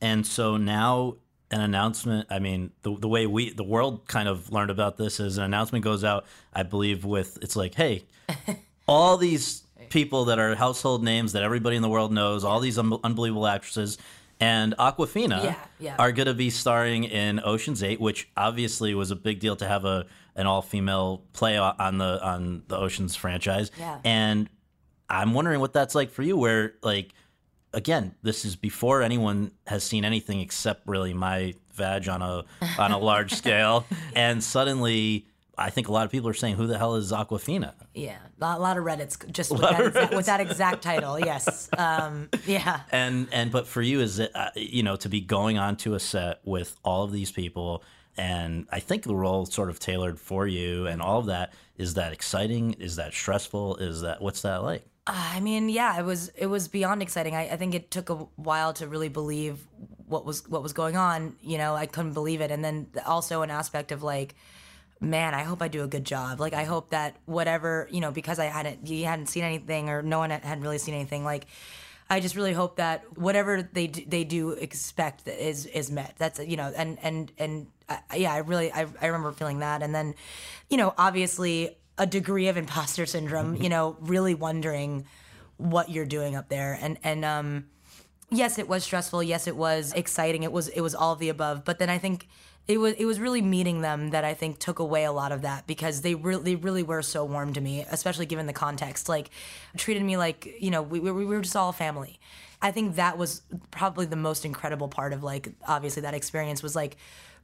[0.00, 1.16] And so now
[1.50, 2.26] an announcement.
[2.30, 5.44] I mean, the the way we the world kind of learned about this is an
[5.44, 6.24] announcement goes out.
[6.52, 8.06] I believe with it's like, hey,
[8.88, 9.61] all these
[9.92, 13.46] people that are household names that everybody in the world knows, all these un- unbelievable
[13.46, 13.98] actresses.
[14.40, 15.96] And Awkwafina Yeah, yeah.
[15.98, 19.68] are going to be starring in Ocean's Eight, which obviously was a big deal to
[19.68, 23.70] have a an all female play on the on the Ocean's franchise.
[23.78, 24.00] Yeah.
[24.04, 24.48] And
[25.08, 27.12] I'm wondering what that's like for you, where like
[27.74, 32.44] again, this is before anyone has seen anything except really my vag on a
[32.78, 35.26] on a large scale, and suddenly
[35.56, 38.18] I think a lot of people are saying, "Who the hell is Awkwafina?" Yeah.
[38.40, 41.18] A lot, of Reddit's just with that, exact, with that exact title.
[41.18, 42.80] Yes, um, yeah.
[42.90, 46.00] And and but for you, is it uh, you know to be going onto a
[46.00, 47.84] set with all of these people,
[48.16, 51.94] and I think the role sort of tailored for you, and all of that is
[51.94, 52.74] that exciting?
[52.74, 53.76] Is that stressful?
[53.76, 54.84] Is that what's that like?
[55.06, 57.34] I mean, yeah, it was it was beyond exciting.
[57.34, 59.66] I, I think it took a while to really believe
[60.06, 61.34] what was what was going on.
[61.42, 64.34] You know, I couldn't believe it, and then also an aspect of like,
[65.02, 66.40] man, I hope I do a good job.
[66.40, 70.02] Like, I hope that whatever you know, because I hadn't you hadn't seen anything or
[70.02, 71.24] no one had, hadn't really seen anything.
[71.24, 71.46] Like,
[72.08, 76.14] I just really hope that whatever they do, they do expect is is met.
[76.18, 79.82] That's you know, and and and uh, yeah, I really I, I remember feeling that,
[79.82, 80.14] and then,
[80.70, 83.56] you know, obviously a degree of imposter syndrome.
[83.56, 85.06] You know, really wondering
[85.56, 87.64] what you're doing up there, and and um,
[88.30, 89.22] yes, it was stressful.
[89.22, 90.42] Yes, it was exciting.
[90.42, 91.64] It was it was all of the above.
[91.64, 92.28] But then I think
[92.68, 95.42] it was it was really meeting them that I think took away a lot of
[95.42, 99.08] that because they really really were so warm to me, especially given the context.
[99.08, 99.30] Like
[99.76, 102.20] treated me like you know we we, we were just all a family.
[102.60, 106.76] I think that was probably the most incredible part of like obviously that experience was
[106.76, 106.96] like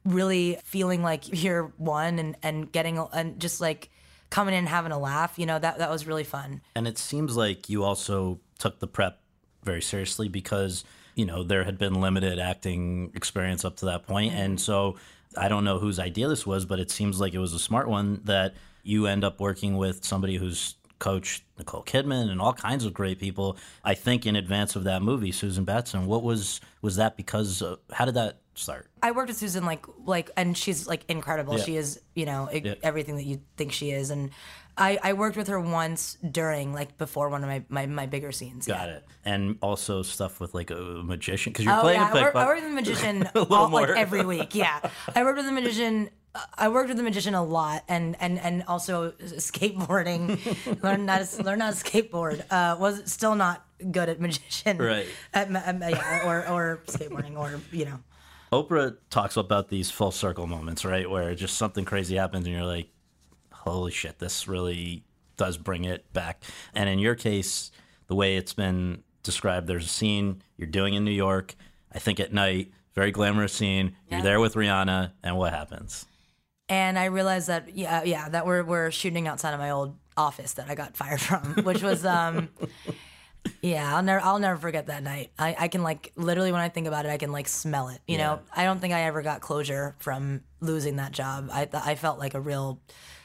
[0.05, 3.89] really feeling like you're one and and getting and just like
[4.29, 5.37] coming in and having a laugh.
[5.37, 6.61] You know that that was really fun.
[6.75, 9.19] And it seems like you also took the prep
[9.63, 10.85] very seriously because
[11.19, 14.63] you know there had been limited acting experience up to that point, and mm-hmm.
[14.63, 14.95] so
[15.37, 17.89] I don't know whose idea this was, but it seems like it was a smart
[17.89, 22.85] one that you end up working with somebody who's coached Nicole Kidman and all kinds
[22.85, 23.57] of great people.
[23.83, 26.05] I think in advance of that movie, Susan Batson.
[26.05, 27.61] What was was that because?
[27.61, 28.87] Uh, how did that start?
[29.01, 31.57] I worked with Susan like like, and she's like incredible.
[31.57, 31.63] Yeah.
[31.63, 32.75] She is you know Yeah.
[32.83, 34.31] everything that you think she is, and
[34.77, 38.31] I I worked with her once during like before one of my my, my bigger
[38.31, 38.67] scenes.
[38.67, 38.75] yeah.
[38.77, 39.05] Got it.
[39.25, 42.45] And also stuff with like a magician because you're Oh playing yeah, I work, I
[42.45, 44.55] work with a magician all, like every week.
[44.55, 44.79] Yeah,
[45.15, 46.09] I worked with a magician.
[46.57, 50.37] I worked with a magician a lot, and and and also skateboarding.
[50.83, 52.43] learn how to learn how to skateboard.
[52.51, 54.77] Uh, was still not good at magician.
[54.77, 55.07] Right.
[55.33, 57.99] At, um, yeah, or or skateboarding, or you know.
[58.51, 61.09] Oprah talks about these full circle moments, right?
[61.09, 62.89] Where just something crazy happens and you're like,
[63.51, 65.03] holy shit, this really
[65.37, 66.43] does bring it back.
[66.73, 67.69] And in your case,
[68.07, 71.53] the way it's been described, there's a scene you're doing in New York,
[71.91, 73.95] I think at night, very glamorous scene.
[74.09, 76.07] You're there with Rihanna, and what happens?
[76.69, 80.53] And I realized that yeah, yeah, that we're we're shooting outside of my old office
[80.53, 82.49] that I got fired from, which was um,
[83.61, 85.31] yeah, I'll never I'll never forget that night.
[85.37, 87.99] I I can like literally when I think about it, I can like smell it.
[88.07, 91.49] You know, I don't think I ever got closure from losing that job.
[91.51, 92.79] I th- I felt like a real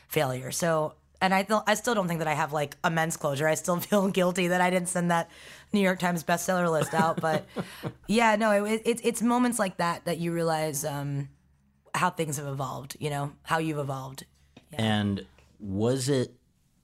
[0.08, 0.50] failure.
[0.50, 0.94] So.
[1.20, 3.48] And I, th- I still don't think that I have like immense closure.
[3.48, 5.30] I still feel guilty that I didn't send that
[5.72, 7.18] New York Times bestseller list out.
[7.18, 7.46] But
[8.06, 11.30] yeah, no, it, it, it's moments like that that you realize um,
[11.94, 14.24] how things have evolved, you know, how you've evolved.
[14.72, 15.24] And
[15.60, 16.34] was it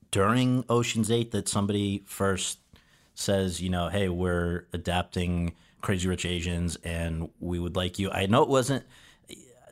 [0.09, 2.59] during Ocean's Eight that somebody first
[3.13, 8.09] says, you know, hey, we're adapting Crazy Rich Asians and we would like you?
[8.09, 8.85] I know it wasn't.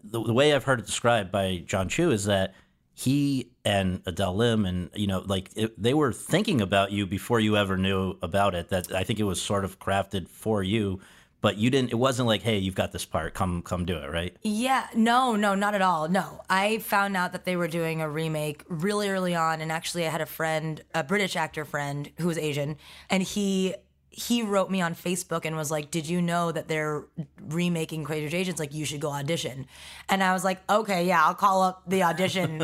[0.04, 2.54] The, the way I've heard it described by Jon Chu is that
[2.94, 7.40] he and Adele Lim and you know like it, they were thinking about you before
[7.40, 11.00] you ever knew about it that I think it was sort of crafted for you
[11.42, 14.10] but you didn't it wasn't like hey you've got this part come come do it
[14.10, 16.08] right Yeah, no, no, not at all.
[16.08, 20.06] No, I found out that they were doing a remake really early on, and actually,
[20.06, 22.78] I had a friend, a British actor friend who was Asian,
[23.10, 23.76] and he
[24.12, 27.06] he wrote me on Facebook and was like, "Did you know that they're
[27.48, 28.60] remaking Crazy Rich Asians?
[28.60, 29.68] Like, you should go audition."
[30.10, 32.64] And I was like, "Okay, yeah, I'll call up the audition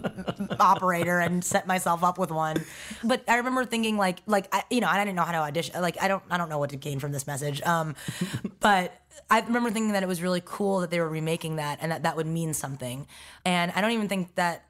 [0.60, 2.64] operator and set myself up with one."
[3.04, 5.80] But I remember thinking, like, like I, you know, I didn't know how to audition.
[5.80, 7.62] Like, I don't, I don't know what to gain from this message.
[7.62, 7.94] Um,
[8.60, 8.92] but
[9.30, 12.02] I remember thinking that it was really cool that they were remaking that and that
[12.02, 13.06] that would mean something.
[13.44, 14.64] And I don't even think that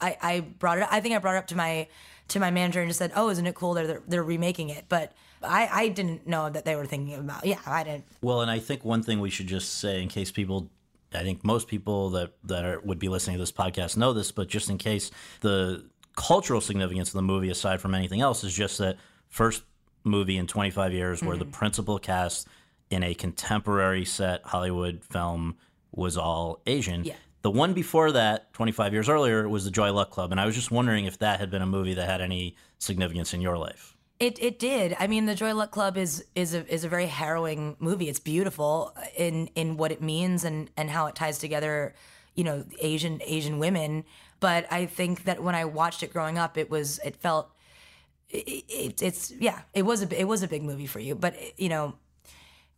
[0.00, 0.86] I, I brought it.
[0.90, 1.88] I think I brought it up to my
[2.28, 4.86] to my manager and just said, "Oh, isn't it cool that they're they're remaking it?"
[4.88, 7.44] But I I didn't know that they were thinking about.
[7.44, 8.04] Yeah, I didn't.
[8.22, 10.70] Well, and I think one thing we should just say in case people,
[11.14, 14.32] I think most people that that are, would be listening to this podcast know this,
[14.32, 15.84] but just in case the
[16.16, 18.96] cultural significance of the movie, aside from anything else, is just that
[19.28, 19.62] first
[20.04, 21.52] movie in 25 years where the mm-hmm.
[21.52, 22.48] principal cast
[22.90, 25.56] in a contemporary set Hollywood film
[25.92, 27.04] was all Asian.
[27.04, 27.14] Yeah.
[27.42, 30.54] The one before that, 25 years earlier, was the Joy Luck Club, and I was
[30.54, 33.96] just wondering if that had been a movie that had any significance in your life.
[34.20, 34.96] It it did.
[34.98, 38.08] I mean, the Joy Luck Club is is a is a very harrowing movie.
[38.08, 41.94] It's beautiful in in what it means and and how it ties together,
[42.34, 44.04] you know, Asian Asian women.
[44.40, 47.50] But I think that when I watched it growing up, it was it felt
[48.28, 51.14] it, it, it's yeah, it was a it was a big movie for you.
[51.14, 51.94] But you know,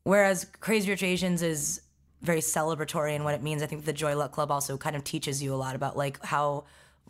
[0.03, 1.81] whereas Crazy Rich Asians is
[2.21, 3.63] very celebratory in what it means.
[3.63, 6.23] I think the Joy Luck Club also kind of teaches you a lot about like
[6.23, 6.65] how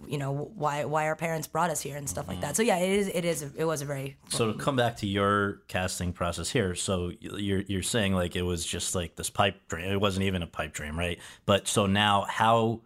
[0.06, 2.48] you know why why our parents brought us here and stuff like that.
[2.48, 2.54] Mm-hmm.
[2.54, 5.06] So yeah, it is it is it was a very So to come back to
[5.06, 9.68] your casting process here, so you're you're saying like it was just like this pipe
[9.68, 9.90] dream.
[9.90, 11.18] It wasn't even a pipe dream, right?
[11.46, 12.82] But so now, how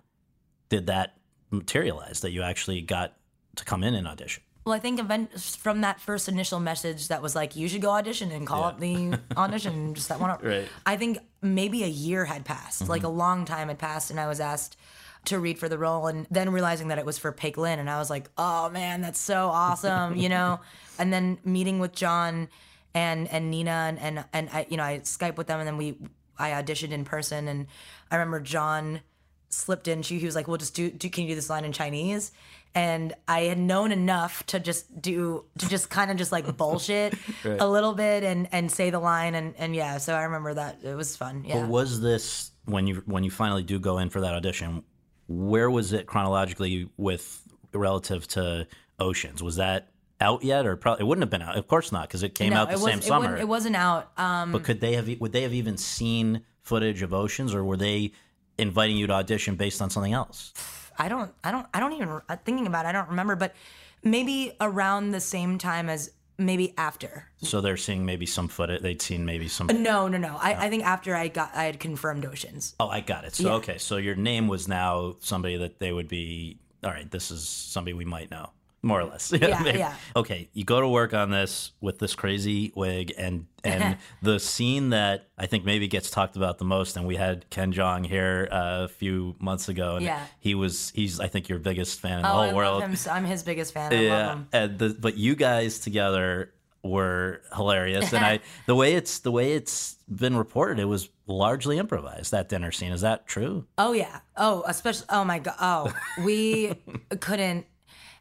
[0.68, 1.16] did that
[1.50, 3.14] materialize that you actually got
[3.57, 4.42] to come in and audition?
[4.64, 7.90] Well, I think event- from that first initial message that was like, you should go
[7.90, 10.42] audition and call up the audition, just that one up.
[10.42, 10.66] Right.
[10.87, 13.07] I think maybe a year had passed, like mm-hmm.
[13.07, 14.79] a long time had passed, and I was asked
[15.27, 17.89] to read for the role, and then realizing that it was for Peik Lin, and
[17.89, 20.61] I was like, oh man, that's so awesome, you know.
[20.99, 22.49] And then meeting with Jon
[22.95, 25.77] and and Nina and and, and I, you know, I Skype with them, and then
[25.77, 25.99] we
[26.39, 27.67] I auditioned in person, and
[28.13, 29.01] I remember Jon
[29.49, 30.03] slipped in.
[30.03, 32.31] She he was like, "Well, just do, do can you do this line in Chinese?"
[32.77, 37.15] And I had known enough to just do to just kind of just like bullshit
[37.44, 37.61] Right.
[37.61, 39.98] a little bit and and say the line and and yeah.
[39.98, 41.44] So I remember that it was fun.
[41.44, 41.61] Yeah.
[41.63, 44.85] But was this when you when you finally do go in for that audition?
[45.27, 48.66] Where was it chronologically with relative to
[48.98, 49.42] Oceans?
[49.42, 49.88] Was that
[50.20, 51.56] out yet, or probably it wouldn't have been out?
[51.56, 53.37] Of course not, because it came no, out the it same it summer.
[53.37, 54.10] It, wasn't out.
[54.16, 55.08] Um, but could they have?
[55.20, 58.12] Would they have even seen footage of Oceans, or were they
[58.58, 60.52] inviting you to audition based on something else?
[60.98, 62.87] I don't, I don't, I don't even uh, thinking about.
[62.87, 63.54] it, I don't remember, but
[64.02, 67.29] maybe around the same time as maybe after.
[67.39, 68.83] So they're seeing maybe some footage.
[68.83, 69.69] They'd seen maybe some.
[69.71, 70.37] Uh, no, no, no.
[70.41, 72.75] I, I think after I got, I had confirmed Oceans.
[72.81, 73.35] Oh, I got it.
[73.35, 73.55] So Yeah.
[73.55, 76.59] okay, so your name was now somebody that they would be.
[76.83, 78.51] All right, this is somebody we might know,
[78.85, 79.33] more or less.
[79.41, 79.79] Yeah, maybe.
[79.79, 79.95] yeah.
[80.15, 84.91] Okay, you go to work on this with this crazy wig, and and the scene
[84.91, 88.49] that I think maybe gets talked about the most, and we had Ken Jeong here
[88.51, 90.25] uh, a few months ago, and Yeah.
[90.41, 92.81] he was he's I think your biggest fan in the Oh, whole I world.
[92.83, 93.13] love him.
[93.13, 93.93] I'm his biggest fan.
[93.93, 99.21] I Yeah, and the, but you guys together were hilarious, and I the way it's
[99.21, 102.31] the way it's been reported, it was largely improvised.
[102.33, 103.67] That dinner scene is that true?
[103.79, 104.21] Oh yeah.
[104.37, 105.07] Oh, especially.
[105.09, 105.55] Oh my god.
[105.61, 106.75] Oh, we
[107.21, 107.65] couldn't.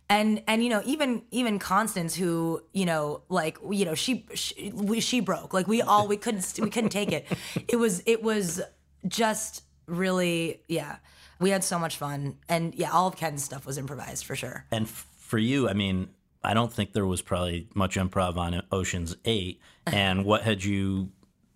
[0.09, 4.71] And and you know even even Constance who you know like you know she she,
[4.73, 7.25] we, she broke like we all we couldn't we couldn't take it.
[7.67, 8.61] It was it was
[9.07, 10.97] just really yeah.
[11.39, 14.65] We had so much fun and yeah all of Ken's stuff was improvised for sure.
[14.71, 16.09] And for you, I mean,
[16.43, 19.61] I don't think there was probably much improv on Ocean's Eight.
[19.87, 21.09] And what had you?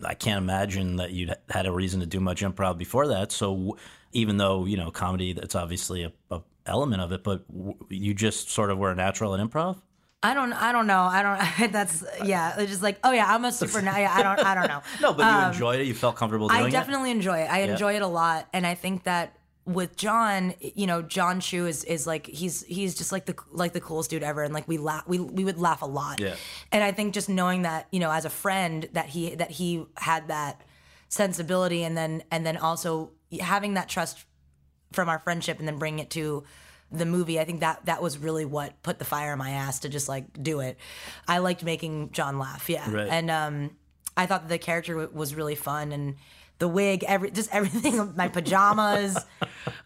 [0.04, 3.32] I can't imagine that you'd had a reason to do much improv before that.
[3.32, 3.76] So
[4.12, 8.14] even though you know comedy, that's obviously a, a element of it, but w- you
[8.14, 9.80] just sort of were a natural at improv.
[10.22, 13.44] I don't I don't know I don't that's yeah it's just like oh yeah I'm
[13.44, 14.82] a super yeah, I don't I don't know.
[15.00, 15.86] No, but you enjoyed it.
[15.86, 16.72] You felt comfortable doing Um, I it.
[16.72, 17.50] definitely enjoy it.
[17.50, 21.66] I enjoy it a lot, and I think that with Jon, you know, Jon Chu
[21.66, 24.66] is is like he's he's just like the like the coolest dude ever, and like
[24.66, 26.18] we laugh we we would laugh a lot.
[26.20, 26.34] Yeah.
[26.72, 29.84] And I think just knowing that you know as a friend that he that he
[29.98, 30.62] had that
[31.08, 34.24] sensibility, and then and then also having that trust
[34.92, 36.44] from our friendship, and then bring it to
[36.90, 39.80] the movie i think that that was really what put the fire in my ass
[39.80, 40.78] to just like do it
[41.28, 43.08] i liked making jon laugh yeah Right.
[43.10, 43.76] and um
[44.16, 46.16] i thought that the character w- was really fun and
[46.60, 49.18] the wig every just everything my pajamas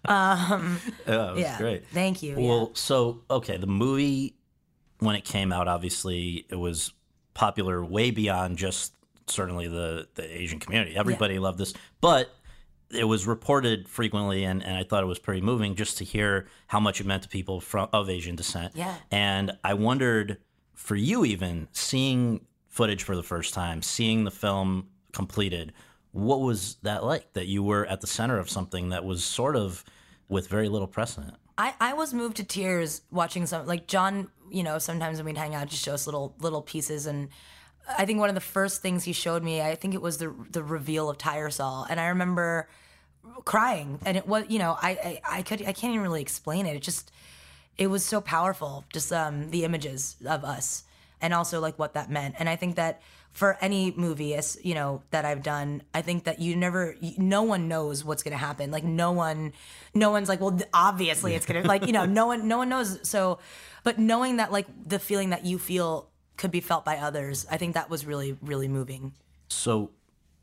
[0.09, 0.71] Yeah,
[1.07, 1.87] was yeah great.
[1.89, 2.49] thank you yeah.
[2.49, 4.37] Well, so okay, the movie
[4.99, 6.93] when it came out, obviously it was
[7.35, 8.93] popular way beyond just
[9.27, 10.97] certainly the the Asian community.
[10.97, 12.31] Everybody loved this, but
[12.93, 16.47] it was reported frequently, and, and I thought it was pretty moving just to hear
[16.67, 18.73] how much it meant to people from of Asian descent.
[18.75, 18.97] Yeah.
[19.11, 20.39] and I wondered
[20.75, 25.73] for you even seeing footage for the first time, seeing the film completed.
[26.13, 27.33] What was that like?
[27.35, 29.85] That you were at the center of something that was sort of
[30.29, 31.35] with very little precedent.
[31.59, 35.37] I, I was moved to tears watching some like John, you know, sometimes when we'd
[35.37, 37.29] hang out just show us little little pieces and
[37.99, 40.35] I think one of the first things he showed me, I think it was the
[40.51, 41.87] the reveal of Tyersall.
[41.89, 42.69] And I remember
[43.45, 46.67] crying and it was you know, I, I, I could I can't even really explain
[46.67, 46.77] it.
[46.77, 47.11] It just
[47.79, 50.85] it was so powerful, just um the images of us
[51.21, 52.35] and also like what that meant.
[52.39, 53.01] And I think that
[53.33, 57.43] for any movie, as you know, that I've done, I think that you never, no
[57.43, 58.71] one knows what's going to happen.
[58.71, 59.55] Like no one,
[59.95, 62.69] no one's like, well, obviously it's going to, like you know, no one, no one
[62.69, 62.99] knows.
[63.09, 63.39] So,
[63.85, 67.57] but knowing that, like the feeling that you feel could be felt by others, I
[67.57, 69.15] think that was really, really moving.
[69.49, 69.91] So,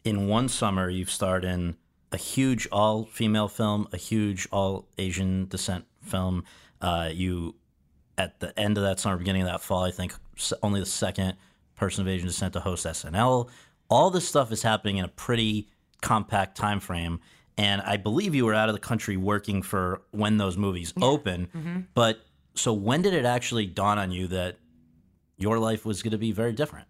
[0.04, 1.76] in one summer, you've starred in
[2.12, 6.44] a huge all female film, a huge all Asian descent film.
[6.82, 7.56] Uh, you,
[8.18, 10.14] at the end of that summer, beginning of that fall, I think
[10.64, 11.36] only the second
[11.76, 13.50] person of Asian descent to host SNL.
[13.90, 15.68] All this stuff is happening in a pretty
[16.02, 17.20] compact time frame.
[17.58, 21.88] And I believe you were out of the country working for when those movies open.
[21.94, 22.22] But
[22.56, 24.58] so when did it actually dawn on you that
[25.38, 26.88] your life was going to be very different?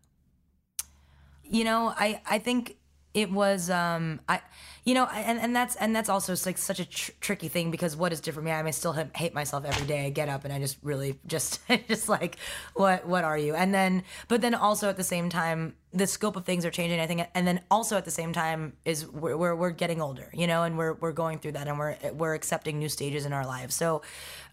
[1.50, 2.78] you know i i think
[3.20, 4.42] it was um i
[4.86, 7.96] you know and and that's and that's also like such a tr- tricky thing because
[7.96, 10.46] what is different me i may still ha- hate myself every day i get up
[10.46, 12.38] and i just really just just like
[12.74, 13.56] what what are you?
[13.56, 17.00] And then but then also at the same time the scope of things are changing
[17.00, 20.30] i think and then also at the same time is we're we're, we're getting older
[20.34, 23.34] you know and we're we're going through that and we're we're accepting new stages in
[23.34, 23.76] our lives.
[23.76, 24.02] So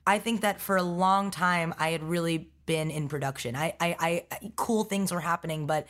[0.07, 3.57] i think that for a long time i had really been in production.
[3.57, 3.97] I, I,
[4.31, 5.87] I, cool things were happening, but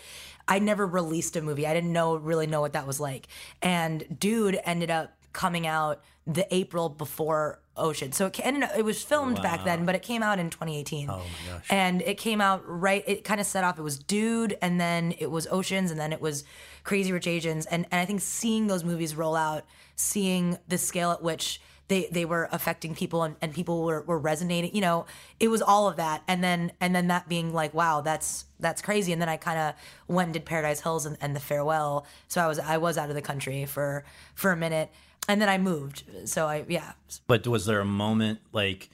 [0.47, 1.67] I never released a movie.
[1.67, 3.27] I didn't know really know what that was like.
[3.63, 8.13] And Dude ended up coming out the April before Ocean.
[8.13, 11.11] So it ended up, it was filmed back then, but it came out in 2018.
[11.11, 11.67] Oh my gosh.
[11.69, 15.15] And it came out right, it kind of set off, it was Dude, and then
[15.19, 16.45] it was Oceans, and then it was
[16.85, 17.67] Crazy Rich Asians.
[17.67, 19.65] And, and I think seeing those movies roll out,
[19.95, 24.19] seeing the scale at which they they were affecting people and, and people were, were
[24.19, 25.07] resonating you know
[25.39, 26.23] it was all of that.
[26.27, 29.13] And then and then that being like wow that's that's crazy.
[29.13, 29.75] And then i kind of
[30.09, 32.07] went and did paradise hills and, and the farewell.
[32.29, 34.91] So i was i was out of the country for for a minute.
[35.29, 36.05] And then i moved.
[36.25, 36.93] So i yeah.
[37.27, 38.91] But was there a moment like,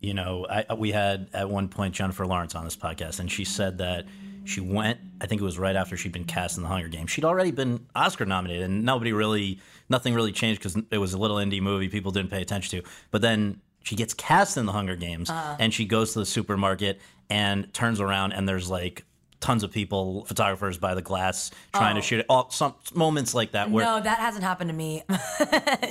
[0.00, 3.44] you know, I, we had at one point Jennifer Lawrence on this podcast, and she
[3.44, 4.06] said that
[4.44, 4.98] she went.
[5.20, 7.10] I think it was right after she'd been cast in the Hunger Games.
[7.10, 11.18] She'd already been Oscar nominated, and nobody really, nothing really changed because it was a
[11.18, 12.88] little indie movie people didn't pay attention to.
[13.10, 15.56] But then she gets cast in the Hunger Games, uh.
[15.58, 19.04] and she goes to the supermarket and turns around, and there's like
[19.42, 22.02] tons of people, photographers by the glass trying to oh.
[22.02, 22.26] shoot it.
[22.28, 25.02] All some moments like that where no that hasn't happened to me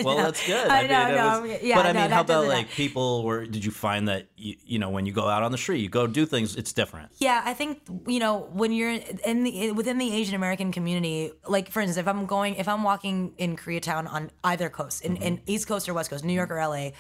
[0.04, 0.68] well, that's good.
[0.68, 3.46] I know, it no, was- yeah, but I no, mean, how about like people were?
[3.46, 5.90] Did you find that you, you know when you go out on the street, you
[5.90, 7.12] go do things, it's different.
[7.20, 11.32] Yeah, I think you know when you're in the within the Asian American community.
[11.48, 15.16] Like for instance, if I'm going, if I'm walking in Koreatown on either coast, in,
[15.16, 15.24] mm-hmm.
[15.24, 16.92] in East Coast or West Coast, New York or LA.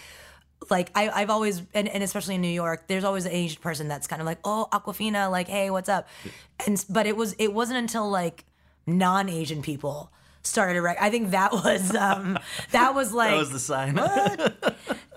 [0.69, 3.87] Like I, I've always, and, and especially in New York, there's always an Asian person
[3.87, 6.07] that's kind of like, oh, Awkwafina, like, hey, what's up?
[6.65, 8.45] And but it was, it wasn't until like
[8.85, 10.11] non-Asian people
[10.43, 10.81] started to.
[10.81, 12.37] Rec- I think that was, um,
[12.71, 13.99] that was like, That was the sign.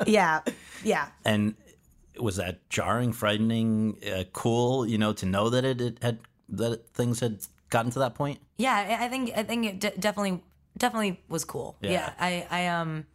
[0.06, 0.40] yeah,
[0.82, 1.08] yeah.
[1.24, 1.54] and
[2.18, 4.86] was that jarring, frightening, uh, cool?
[4.86, 6.18] You know, to know that it, it had
[6.50, 7.38] that things had
[7.70, 8.38] gotten to that point.
[8.56, 10.42] Yeah, I think I think it de- definitely
[10.78, 11.76] definitely was cool.
[11.80, 11.90] Yeah.
[11.90, 12.12] Yeah.
[12.18, 13.06] I I um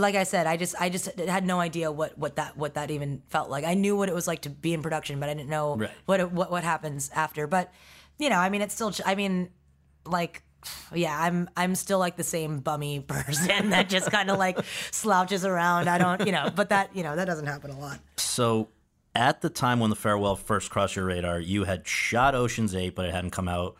[0.00, 2.90] like I said, I just I just had no idea what what that what that
[2.90, 3.64] even felt like.
[3.64, 5.90] I knew what it was like to be in production, but I didn't know Right.
[6.06, 7.46] what it, what what happens after.
[7.46, 7.72] But
[8.18, 8.92] you know, I mean, it's still.
[9.06, 9.50] I mean,
[10.04, 10.42] like.
[10.92, 14.58] Yeah, I'm I'm still like the same bummy person that just kind of like
[14.90, 15.88] slouches around.
[15.88, 18.00] I don't, you know, but that, you know, that doesn't happen a lot.
[18.16, 18.68] So,
[19.14, 22.96] at the time when the farewell first crossed your radar, you had shot Ocean's Eight,
[22.96, 23.76] but it hadn't come out.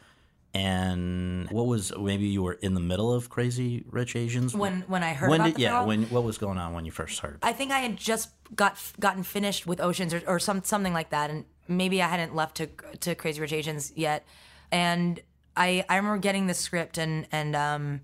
[0.55, 5.03] And what was maybe you were in the middle of Crazy Rich Asians When when
[5.03, 7.20] I heard when about did yeah Farewell- when what was going on when you first
[7.20, 7.38] heard?
[7.42, 11.11] I think I had just got gotten finished with Oceans or, or some something like
[11.11, 12.68] that, and maybe I hadn't left to
[13.01, 14.26] to Crazy Rich Asians yet.
[14.72, 15.20] And
[15.57, 18.01] I I remember getting the script and and um,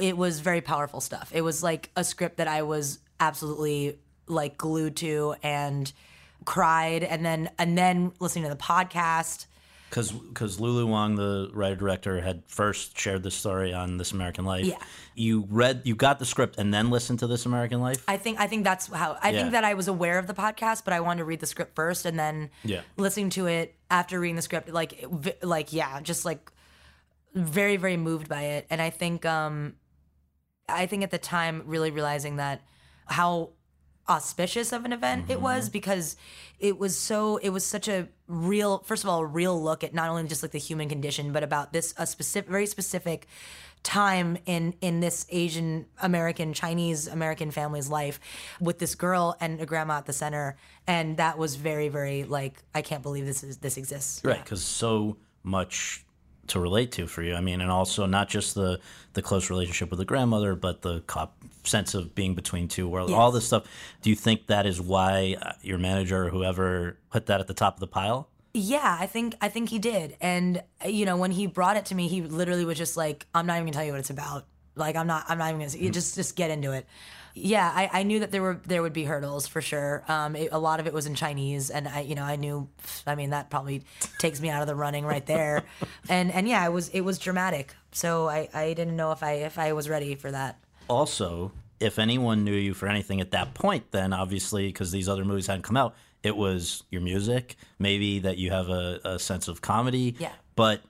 [0.00, 1.30] it was very powerful stuff.
[1.34, 3.98] It was like a script that I was absolutely
[4.28, 5.92] like glued to and
[6.44, 9.46] cried, and then and then listening to the podcast.
[9.88, 14.44] Because because Lulu Wang, the writer director, had first shared this story on This American
[14.44, 14.66] Life.
[14.66, 14.76] Yeah.
[15.14, 18.02] You read, you got the script, and then listened to This American Life.
[18.08, 19.40] I think I think that's how I Yeah.
[19.40, 21.74] think that I was aware of the podcast, but I wanted to read the script
[21.76, 22.80] first and then Yeah.
[22.96, 25.04] listening to it after reading the script, like
[25.42, 26.50] like yeah, just like
[27.34, 29.74] very very moved by it, and I think um,
[30.68, 32.60] I think at the time really realizing that
[33.06, 33.50] how
[34.08, 35.72] auspicious of an event it was mm-hmm.
[35.72, 36.16] because
[36.58, 39.92] it was so it was such a real first of all a real look at
[39.92, 43.26] not only just like the human condition but about this a specific very specific
[43.86, 48.18] time in in this Asian American Chinese American family's life
[48.60, 50.56] with this girl and a grandma at the center.
[50.88, 54.22] And that was very very like I can't believe this is this exists.
[54.24, 56.04] Right, because so much
[56.48, 57.34] to relate to for you.
[57.34, 58.80] I mean, and also not just the
[59.12, 63.12] the close relationship with the grandmother, but the cop sense of being between two worlds.
[63.12, 63.64] All this stuff.
[64.02, 67.54] Do you think that is why uh, your manager or whoever put that at the
[67.54, 68.28] top of the pile?
[68.54, 70.16] Yeah, I think I think he did.
[70.20, 73.26] And uh, you know, when he brought it to me, he literally was just like,
[73.34, 74.46] "I'm not even gonna tell you what it's about.
[74.74, 75.24] Like, I'm not.
[75.28, 75.76] I'm not even gonna.
[75.78, 76.86] You just just get into it."
[77.38, 80.02] Yeah, I, I knew that there were there would be hurdles for sure.
[80.08, 82.68] Um, it, a lot of it was in Chinese, and I you know I knew.
[83.06, 83.84] I mean, that probably
[84.18, 85.64] takes me out of the running right there.
[86.08, 87.74] and and yeah, it was it was dramatic.
[87.92, 90.58] So I I didn't know if I if I was ready for that.
[90.88, 95.24] Also, if anyone knew you for anything at that point, then obviously because these other
[95.24, 97.56] movies hadn't come out, it was your music.
[97.78, 100.16] Maybe that you have a, a sense of comedy.
[100.18, 100.32] Yeah.
[100.54, 100.80] But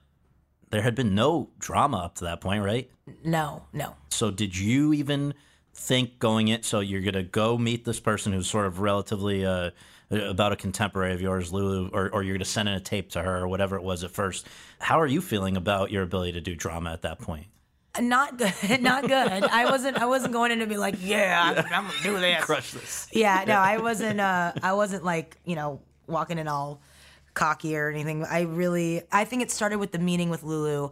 [0.71, 2.89] there had been no drama up to that point, right?
[3.25, 3.97] No, no.
[4.11, 5.35] So did you even
[5.77, 6.63] think going in?
[6.63, 9.71] So you're gonna go meet this person who's sort of relatively uh,
[10.11, 13.23] about a contemporary of yours, Lulu, or, or you're gonna send in a tape to
[13.23, 14.47] her or whatever it was at first.
[14.79, 17.47] How are you feeling about your ability to do drama at that point?
[17.99, 18.53] Not good.
[18.81, 19.13] Not good.
[19.45, 19.97] I wasn't.
[19.97, 22.45] I wasn't going in to be like, yeah, I'm, I'm gonna do this.
[22.45, 23.09] Crush this.
[23.13, 26.81] yeah no i wasn't uh i wasn't like you know walking in all
[27.35, 30.91] cocky or anything i really i think it started with the meeting with lulu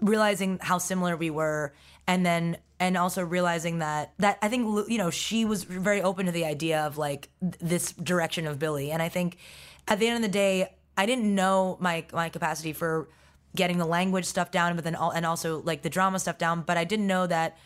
[0.00, 1.72] realizing how similar we were
[2.06, 6.26] and then and also realizing that that i think you know she was very open
[6.26, 9.38] to the idea of like this direction of billi and i think
[9.86, 13.08] at the end of the day i didn't know my my capacity for
[13.54, 16.62] getting the language stuff down but then all, and also like the drama stuff down
[16.62, 17.56] but i didn't know that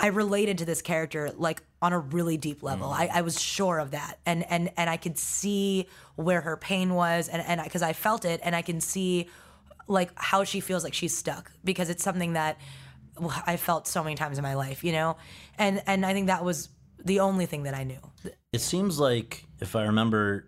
[0.00, 2.88] I related to this character like on a really deep level.
[2.90, 3.00] Mm.
[3.00, 6.94] I, I was sure of that, and and and I could see where her pain
[6.94, 9.28] was, and and because I, felt it, and I can see
[9.88, 12.58] like how she feels like she's stuck because it's something that
[13.46, 15.16] I felt so many times in my life, you know,
[15.58, 16.68] and and I think that was
[17.04, 18.00] the only thing that I knew.
[18.52, 20.46] It seems like, if I remember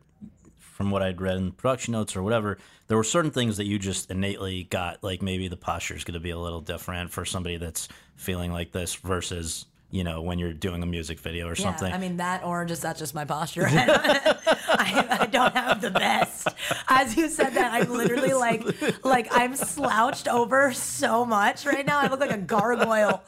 [0.58, 2.56] from what I'd read in production notes or whatever,
[2.88, 5.04] there were certain things that you just innately got.
[5.04, 8.50] Like maybe the posture is going to be a little different for somebody that's feeling
[8.50, 11.88] like this versus you know when you're doing a music video or something.
[11.88, 13.66] Yeah, I mean that, or just that's just my posture.
[13.68, 16.48] I, I, don't have the best.
[16.88, 21.98] As you said that, I'm literally like, like I'm slouched over so much right now.
[21.98, 23.22] I look like a gargoyle.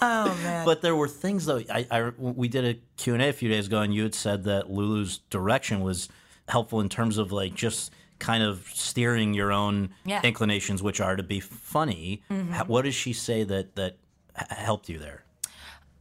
[0.00, 0.64] Oh man!
[0.64, 1.60] But there were things though.
[1.70, 4.14] I, I we did a Q and A a few days ago, and you had
[4.14, 6.08] said that Lulu's direction was
[6.48, 10.20] helpful in terms of like just kind of steering your own Yeah.
[10.24, 12.22] inclinations, which are to be funny.
[12.30, 12.52] Mm-hmm.
[12.52, 13.96] How- What does she say that that
[14.34, 15.24] helped you there?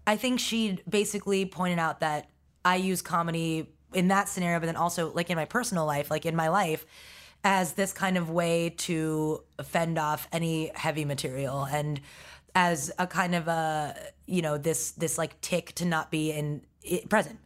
[0.08, 2.30] I think she basically pointed out that
[2.64, 6.26] I use comedy in that scenario, but then also like in my personal life, like
[6.26, 6.86] in my life,
[7.44, 12.00] as this kind of way to fend off any heavy material and
[12.56, 13.96] as a kind of a
[14.26, 17.40] you know this this like tick to not be in i present.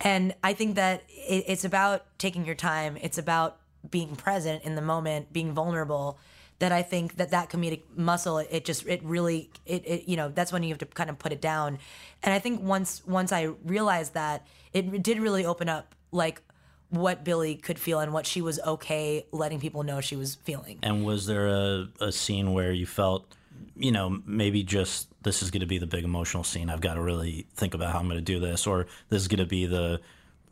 [0.00, 2.96] And I think that it, it's about taking your time.
[3.00, 3.58] It's about
[3.90, 6.18] being present in the moment, being vulnerable
[6.58, 10.28] that I think that that comedic muscle it just it really it, it you know
[10.28, 11.78] that's when you have to kind of put it down
[12.22, 16.42] and I think once once I realized that it did really open up like
[16.90, 20.78] what Billi could feel and what she was okay letting people know she was feeling
[20.82, 23.34] And was there a, a scene where you felt,
[23.76, 26.70] you know, maybe just this is going to be the big emotional scene.
[26.70, 29.28] I've got to really think about how I'm going to do this, or this is
[29.28, 30.00] going to be the.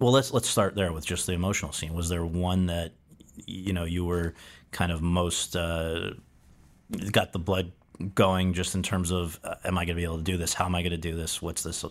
[0.00, 1.94] Well, let's let's start there with just the emotional scene.
[1.94, 2.92] Was there one that,
[3.46, 4.34] you know, you were
[4.70, 6.10] kind of most uh,
[7.12, 7.72] got the blood
[8.14, 10.54] going, just in terms of, uh, am I going to be able to do this?
[10.54, 11.40] How am I going to do this?
[11.40, 11.84] What's this?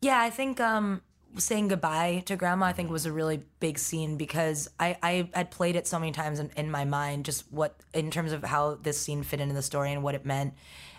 [0.00, 1.00] Yeah, I think um,
[1.38, 5.50] saying goodbye to grandma, I think was a really big scene because I, I had
[5.50, 8.78] played it so many times in, in my mind, just what in terms of how
[8.82, 10.54] this scene fit into the story and what it meant,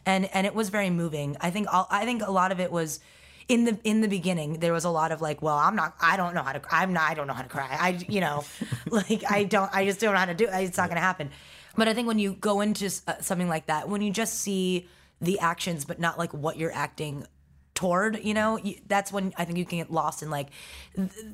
[0.06, 1.38] and and it was very moving.
[1.42, 3.00] I think all, I think a lot of it was.
[3.48, 6.16] In the in the beginning, there was a lot of like, well, I'm not, I
[6.16, 7.68] don't know how to, I'm not, I don't know how to cry.
[7.70, 8.46] I, you know,
[8.90, 10.46] like I don't, I just don't know how to do.
[10.46, 10.54] it.
[10.54, 11.30] It's not going to happen.
[11.76, 14.88] But I think when you go into uh, something like that, when you just see
[15.20, 17.26] the actions, but not like what you're acting
[17.76, 20.50] toward you know you, that's when i think you can get lost in like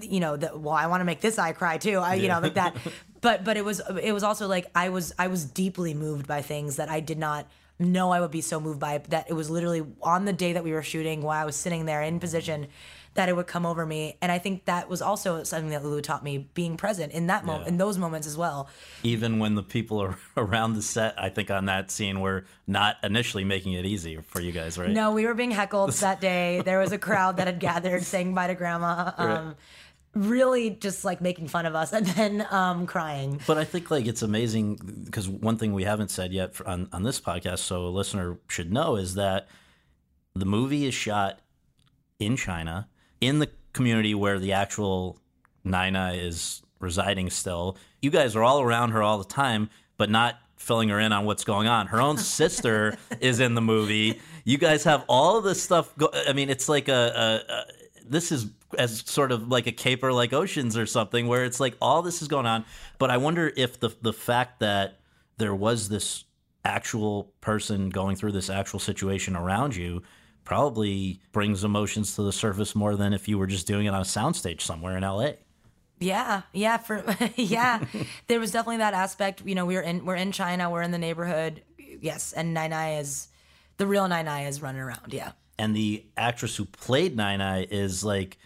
[0.02, 2.40] you know the, well i want to make this eye cry too I, you know
[2.40, 2.78] like that
[3.22, 6.42] but but it was it was also like i was i was deeply moved by
[6.42, 7.46] things that i did not
[7.80, 10.64] know i would be so moved by that it was literally on the day that
[10.64, 12.68] we were shooting while i was sitting there in position
[13.16, 16.02] that it would come over me and i think that was also something that lulu
[16.02, 17.70] taught me being present in that moment Yeah.
[17.70, 18.68] in those moments as well
[19.04, 22.98] Even when the people are around the set, I think on that scene were not
[23.02, 24.90] initially making it easy for you guys, right?
[24.90, 26.62] No, we were being heckled that day.
[26.66, 29.12] There was a crowd that had gathered saying bye to grandma.
[29.18, 29.56] Um,
[30.16, 33.40] Really just like making fun of us and then um, crying.
[33.46, 36.90] But I think like it's amazing because one thing we haven't said yet for, on
[36.92, 39.48] on this podcast, so a listener should know, is that
[40.36, 41.40] the movie is shot
[42.20, 42.88] in China
[43.22, 45.20] in the community where the actual
[45.64, 47.30] Nina is residing.
[47.30, 51.12] Still, you guys are all around her all the time, but not filling her in
[51.14, 51.88] on what's going on.
[51.88, 54.20] Her own sister is in the movie.
[54.44, 55.96] You guys have all this stuff.
[55.98, 57.66] Go- I mean, it's like a, a, a
[58.10, 58.48] this is
[58.78, 62.22] as sort of like a caper like oceans or something where it's like all this
[62.22, 62.64] is going on
[63.00, 65.00] but i wonder if the the fact that
[65.38, 66.26] there was this
[66.66, 70.02] actual person going through this actual situation around you
[70.44, 74.02] probably brings emotions to the surface more than if you were just doing it on
[74.02, 75.32] a soundstage somewhere in la
[76.00, 77.04] Yeah, yeah, for
[77.36, 77.84] yeah.
[78.28, 79.42] there was definitely that aspect.
[79.46, 81.62] You know, we were in we're in China, we're in the neighborhood.
[82.02, 83.28] Yes, and Nai Nai is
[83.78, 85.14] the real Nai Nai is running around.
[85.14, 85.32] Yeah.
[85.58, 88.38] and the actress who played Nine Nai is like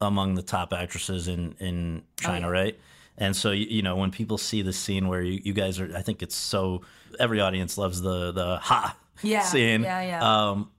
[0.00, 2.60] among the top actresses in in China, Oh, yeah.
[2.62, 2.80] right?
[3.16, 5.90] And so you, you know when people see the scene where you, you guys are,
[5.96, 6.82] I think it's so
[7.18, 9.82] every audience loves the the ha Yeah, scene.
[9.82, 10.48] yeah, yeah.
[10.50, 10.70] Um,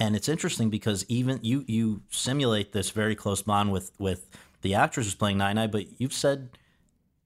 [0.00, 4.28] and it's interesting because even you you simulate this very close bond with with
[4.62, 6.50] the actress who's playing Nai but you've said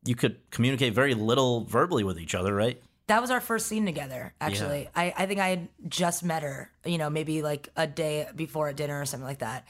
[0.04, 2.82] you could communicate very little verbally with each other, right?
[3.06, 4.88] That was our first scene together, actually.
[4.96, 8.68] I, I think I had just met her, you know, maybe like a day before
[8.68, 9.66] at dinner or something like that.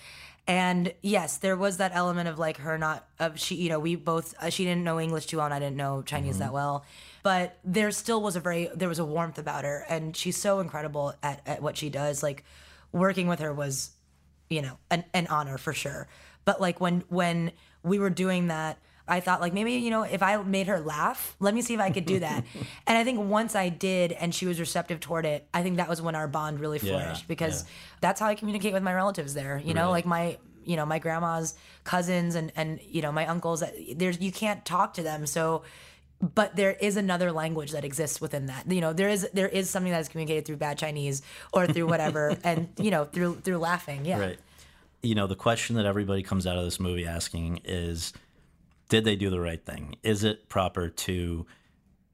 [0.46, 3.94] And yes, there was that element of like her not, of she, you know, we
[3.94, 6.84] both, uh, she didn't know English too well and I didn't know Chinese that well.
[7.22, 9.84] But there still was a very, there was a warmth about her.
[9.88, 12.22] And she's so incredible at, at what she does.
[12.22, 12.44] Like
[12.90, 13.90] working with her was,
[14.50, 16.08] you know, an, an honor for sure.
[16.44, 17.52] But like when, when
[17.84, 18.78] we were doing that,
[19.08, 21.80] I thought like maybe you know if I made her laugh, let me see if
[21.80, 22.44] I could do that.
[22.86, 25.88] and I think once I did, and she was receptive toward it, I think that
[25.88, 27.68] was when our bond really Yeah, flourished because yeah.
[28.00, 29.60] that's how I communicate with my relatives there.
[29.64, 29.90] You know, Right.
[29.90, 33.62] like my you know my grandma's cousins and and you know my uncles.
[33.62, 35.62] Uh, there's you can't talk to them, so
[36.20, 38.70] but there is another language that exists within that.
[38.70, 41.20] You know, there is there is something that is communicated through bad Chinese
[41.52, 44.04] or through whatever, and you know, through through laughing.
[44.04, 44.20] Yeah.
[44.20, 44.38] Right.
[45.02, 48.12] You know, the question that everybody comes out of this movie asking is
[48.92, 49.96] did they do the right thing?
[50.02, 51.46] Is it proper to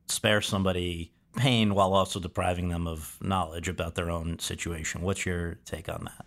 [0.06, 5.02] spare somebody pain while also depriving them of knowledge about their own situation?
[5.02, 6.24] What's your take on that?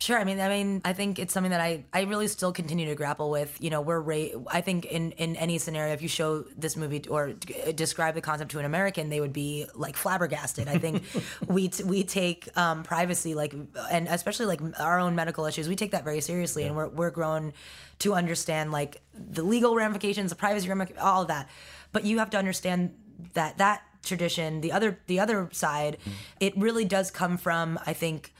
[0.00, 0.16] Sure.
[0.16, 2.94] I mean, I mean, I think it's something that I, I really still continue to
[2.94, 3.56] grapple with.
[3.60, 7.02] You know, we're ra- I think in in any scenario, if you show this movie
[7.08, 10.68] or d- describe the concept to an American, they would be like flabbergasted.
[10.68, 11.02] I think
[11.48, 13.52] we t- we take um, privacy like,
[13.90, 17.10] and especially like our own medical issues, we take that very seriously, and we're we're
[17.10, 17.52] grown
[17.98, 21.48] to understand like the legal ramifications, the privacy ramifications, all of that.
[21.90, 22.94] But you have to understand
[23.32, 25.98] that that tradition, the other the other side,
[26.38, 28.32] it really does come from I think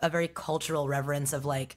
[0.00, 1.76] a very cultural reverence of like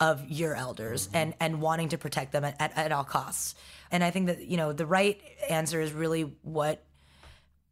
[0.00, 3.54] of your elders and and wanting to protect them at, at, at all costs.
[3.90, 6.84] And i think that you know the right answer is really what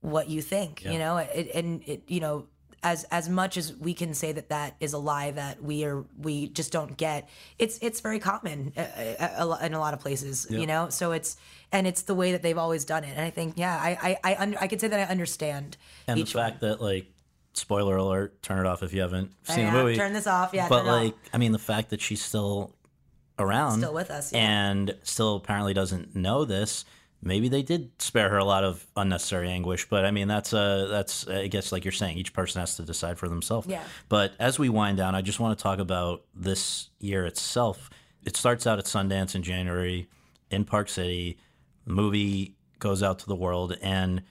[0.00, 1.16] what you think you know?
[1.18, 2.46] It, and it you know
[2.82, 6.04] as as much as we can say that that is a lie that we are
[6.18, 7.28] we just don't get
[7.58, 10.88] it's it's very common uh, uh, in a lot of places you know?
[10.88, 11.36] So it's
[11.70, 13.10] and it's the way that they've always done it.
[13.10, 15.76] And i think yeah i i i, under, I could say that i understand
[16.06, 17.11] And the fact that like
[17.54, 19.96] spoiler alert, turn it off if you haven't seen Yeah, the movie.
[19.96, 21.02] turn this off, yeah, But it off.
[21.02, 22.74] like I mean the fact that she's still
[23.38, 24.40] around Still with us, yeah.
[24.40, 26.84] and still apparently doesn't know this
[27.24, 30.86] maybe they did spare her a lot of unnecessary anguish but i mean that's uh
[30.90, 33.82] that's i guess like you're saying each person has to decide for themselves Yeah.
[34.08, 37.88] but as we wind down i just want to talk about this year itself
[38.24, 40.08] it starts out at sundance in january
[40.50, 41.38] in park city
[41.86, 44.22] the movie goes out to the world and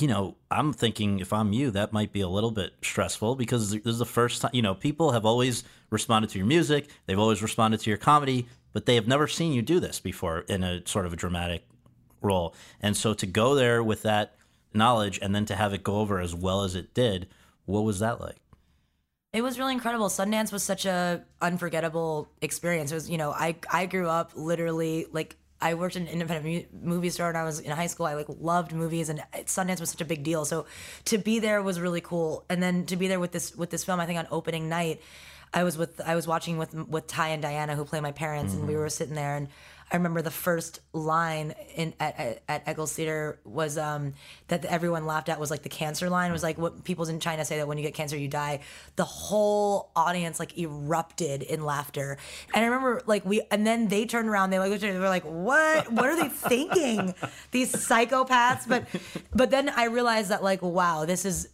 [0.00, 3.70] you know, I'm thinking if I'm you, that might be a little bit stressful because
[3.70, 7.18] this is the first time, you know, people have always responded to your music, they've
[7.18, 10.64] always responded to your comedy, but they have never seen you do this before in
[10.64, 11.64] a sort of a dramatic
[12.20, 12.54] role.
[12.80, 14.34] And so to go there with that
[14.72, 17.28] knowledge and then to have it go over as well as it did,
[17.64, 18.36] what was that like?
[19.32, 20.08] It was really incredible.
[20.08, 22.92] Sundance was such a unforgettable experience.
[22.92, 26.44] It was, you know, I I grew up literally like I worked in an independent
[26.44, 28.04] mu- movie store when I was in high school.
[28.04, 30.44] I like loved movies, and Sundance was such a big deal.
[30.44, 30.66] So
[31.06, 32.44] to be there was really cool.
[32.50, 35.00] And then to be there with this with this film, I think on opening night,
[35.54, 38.52] I was with I was watching with with Ty and Diana who play my parents,
[38.52, 38.82] and we mm-hmm.
[38.82, 39.48] were sitting there and.
[39.90, 44.14] I remember the first line in at, at, at Eccles Theater was um,
[44.48, 46.30] that everyone laughed at was like the cancer line.
[46.30, 48.60] It was like what people in China say that when you get cancer you die.
[48.96, 52.18] The whole audience like erupted in laughter,
[52.54, 54.50] and I remember like we and then they turned around.
[54.50, 55.92] They like looked at me, they were like, "What?
[55.92, 57.14] What are they thinking?
[57.50, 58.86] These psychopaths!" But
[59.34, 61.48] but then I realized that like, wow, this is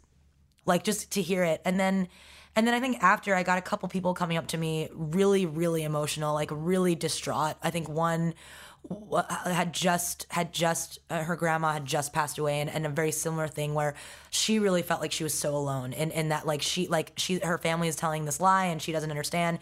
[0.67, 2.09] like just to hear it and then
[2.57, 5.47] and then i think after i got a couple people coming up to me really
[5.47, 8.35] really emotional like really distraught i think one
[9.45, 13.13] had just had just uh, her grandma had just passed away and, and a very
[13.13, 13.95] similar thing where
[14.31, 17.39] she really felt like she was so alone and, and that like she like she
[17.41, 19.59] her family is telling this lie and she doesn't understand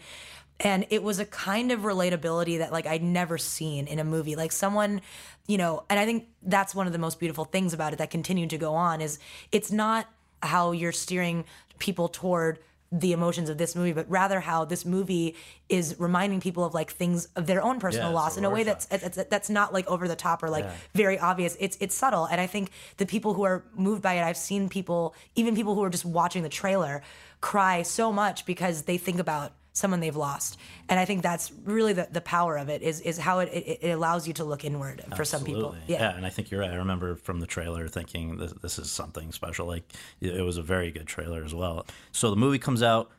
[0.59, 4.35] and it was a kind of relatability that like I'd never seen in a movie.
[4.35, 5.01] Like someone,
[5.47, 8.09] you know, and I think that's one of the most beautiful things about it that
[8.09, 9.19] continued to go on is
[9.51, 10.07] it's not
[10.43, 11.45] how you're steering
[11.79, 12.59] people toward
[12.91, 15.35] the emotions of this movie, but rather how this movie
[15.67, 18.49] is reminding people of like things of their own personal Yeah, loss a in a
[18.49, 21.55] way that's that's, that's not like over the top or like very obvious.
[21.59, 24.69] It's it's subtle, and I think the people who are moved by it, I've seen
[24.69, 27.03] people, even people who are just watching the trailer,
[27.41, 30.57] cry so much because they think about someone they've lost,
[30.89, 33.79] and I think that's really the, the power of it is is how it, it,
[33.81, 35.67] it allows you to look inward for some people.
[35.67, 35.95] Absolutely.
[35.95, 36.15] Yeah.
[36.15, 36.71] and I think you're right.
[36.71, 39.67] I remember from the trailer thinking this, this is something special.
[39.67, 39.83] Like
[40.21, 41.85] it it was a very good trailer as well.
[42.11, 43.11] So the movie comes out,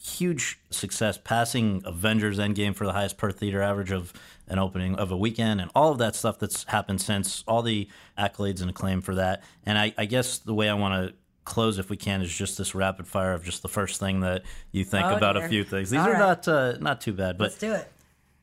[0.00, 4.12] huge success, passing Avengers Endgame for the highest per theater average of
[4.48, 7.42] an opening of a weekend, and all of that stuff that's happened since.
[7.46, 9.42] All the accolades and acclaim for that.
[9.64, 11.14] And I, I guess the way I want to
[11.44, 14.42] close, if we can, is just this rapid fire of just the first thing that
[14.70, 15.44] you think Oh, about dear.
[15.46, 15.90] a few things.
[15.90, 16.18] These All are right.
[16.18, 17.90] not uh, not too bad, but Let's do it.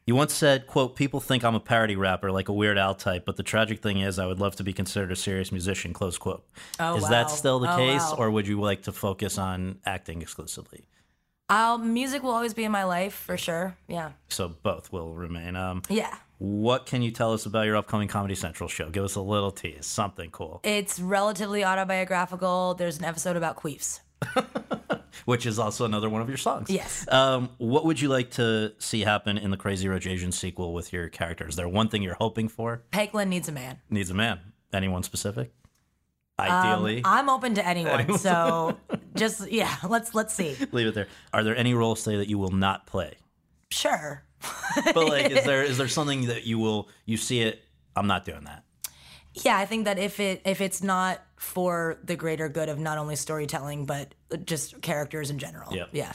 [0.06, 3.26] you once said, quote, people think I'm a parody rapper, like a Weird Al type,
[3.26, 6.18] but the tragic thing is I would love to be considered a serious musician, close
[6.18, 6.44] quote.
[6.80, 7.10] Oh, is wow.
[7.10, 8.16] that still the Oh, case, wow.
[8.18, 10.86] or would you like to focus on acting exclusively?
[11.48, 13.76] Uh, music will always be in my life for sure.
[13.88, 14.12] Yeah.
[14.30, 15.56] So both will remain.
[15.56, 16.16] Um, Yeah.
[16.40, 18.90] What can you tell us about your upcoming Comedy Central show?
[18.90, 22.76] Give us a little tease, something cool, It's relatively autobiographical.
[22.76, 24.00] There's an episode about queefs.
[25.26, 26.70] which is also another one of your songs.
[26.70, 27.06] Yes.
[27.12, 30.94] Um, what would you like to see happen in the Crazy Rich Asian sequel with
[30.94, 31.46] your character?
[31.48, 32.84] Is there one thing you're hoping for?
[32.92, 33.80] Peik Lin needs a man.
[33.90, 34.40] Needs a man.
[34.72, 35.52] Anyone specific?
[36.38, 37.02] Um, Ideally.
[37.04, 38.18] I'm open to anyone.
[38.18, 38.78] So
[39.16, 40.56] just yeah, let's let's see.
[40.72, 41.08] leave it there.
[41.34, 43.16] Are there any roles today that you will not play?
[43.72, 44.24] Sure.
[44.94, 47.64] But like, is there is there something that you will you see it?
[47.96, 48.64] I'm not doing that.
[49.34, 52.98] Yeah, I think that if it if it's not for the greater good of not
[52.98, 54.14] only storytelling but
[54.46, 55.74] just characters in general.
[55.74, 55.90] Yep.
[55.92, 56.14] Yeah.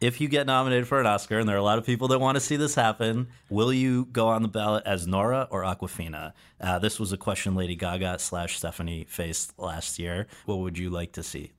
[0.00, 2.18] If you get nominated for an Oscar, and there are a lot of people that
[2.18, 6.32] want to see this happen, will you go on the ballot as Nora or Awkwafina?
[6.60, 10.26] Uh, this was a question Lady Gaga slash Stefani faced last year.
[10.44, 11.52] What would you like to see?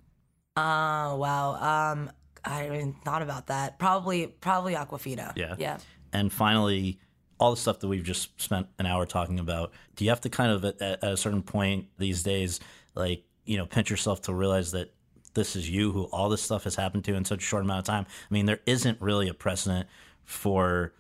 [0.58, 1.92] Oh wow.
[1.92, 2.12] Um,
[2.46, 3.80] I haven't even thought about that.
[3.80, 5.34] Probably probably Awkwafina.
[5.36, 5.56] Yeah.
[5.58, 5.78] Yeah.
[6.12, 7.00] And finally,
[7.40, 10.30] all the stuff that we've just spent an hour talking about, do you have to
[10.30, 12.60] kind of at, at a certain point these days,
[12.96, 14.94] like, you know, pinch yourself to realize that
[15.34, 17.80] this is you who all this stuff has happened to in such a short amount
[17.80, 18.06] of time?
[18.08, 19.88] I mean, there isn't really a precedent
[20.24, 20.94] for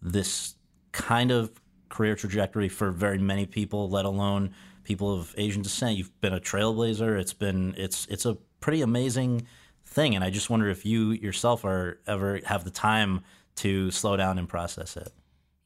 [0.00, 0.54] this
[0.92, 1.50] kind of
[1.88, 5.96] career trajectory for very many people, let alone people of Asian descent.
[5.96, 7.18] You've been a trailblazer.
[7.18, 9.46] It's been it's it's a pretty amazing
[9.94, 13.22] thing, and I just wonder if you yourself are ever have the time
[13.56, 15.12] to slow down and process it.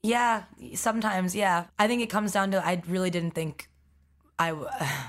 [0.02, 1.64] Yeah, sometimes, yeah.
[1.78, 3.68] I think it comes down to I really didn't think
[4.38, 4.50] I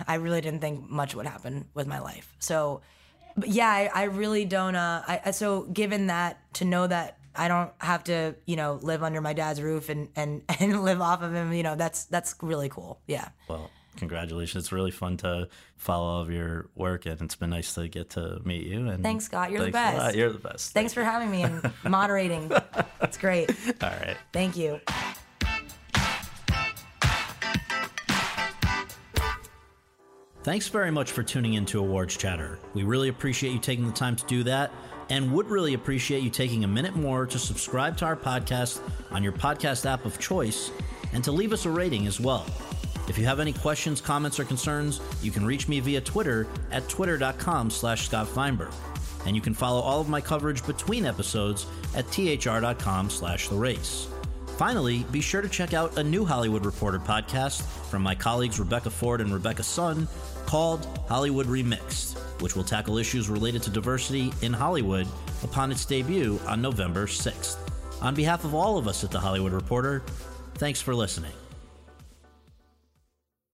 [0.07, 2.36] I really didn't think much would happen with my life.
[2.39, 2.82] So
[3.36, 7.17] but yeah, I, I really don't uh I I- so given that to know that
[7.36, 11.01] I don't have to, you know, live under my dad's roof and and and live
[11.01, 13.01] off of him, you know, that's that's really cool.
[13.07, 13.30] Yeah.
[13.47, 13.70] Well,
[14.00, 14.64] congratulations.
[14.66, 15.47] It's really fun to
[15.78, 18.88] follow all of your work, and it's been nice to get to meet you.
[18.88, 19.52] And Thanks, Scott.
[19.52, 20.06] You're the thanks lot.
[20.08, 20.16] best.
[20.18, 20.74] You're the best.
[20.74, 22.52] Thanks for having me and moderating.
[23.02, 23.50] It's great.
[23.84, 24.18] All right.
[24.34, 24.80] Thank you.
[30.43, 32.60] Thanks very much for tuning in to Awards Chatter.
[32.74, 34.72] We really appreciate you taking the time to do that
[35.10, 38.80] and would really appreciate you taking a minute more to subscribe to our podcast
[39.12, 40.72] on your podcast app of choice
[41.14, 42.45] and to leave us a rating as well.
[43.10, 46.88] If you have any questions, comments, or concerns, you can reach me via Twitter at
[46.88, 48.72] twitter.com slash Scott Feinberg.
[49.26, 54.07] And you can follow all of my coverage between episodes at thr.com slash the race.
[54.57, 58.89] Finally, be sure to check out a new Hollywood Reporter podcast from my colleagues Rebecca
[58.89, 60.07] Ford and Rebecca Sun
[60.45, 65.07] called Hollywood Remixed, which will tackle issues related to diversity in Hollywood
[65.43, 67.57] upon its debut on November 6th.
[68.01, 70.03] On behalf of all of us at The Hollywood Reporter,
[70.55, 71.32] thanks for listening.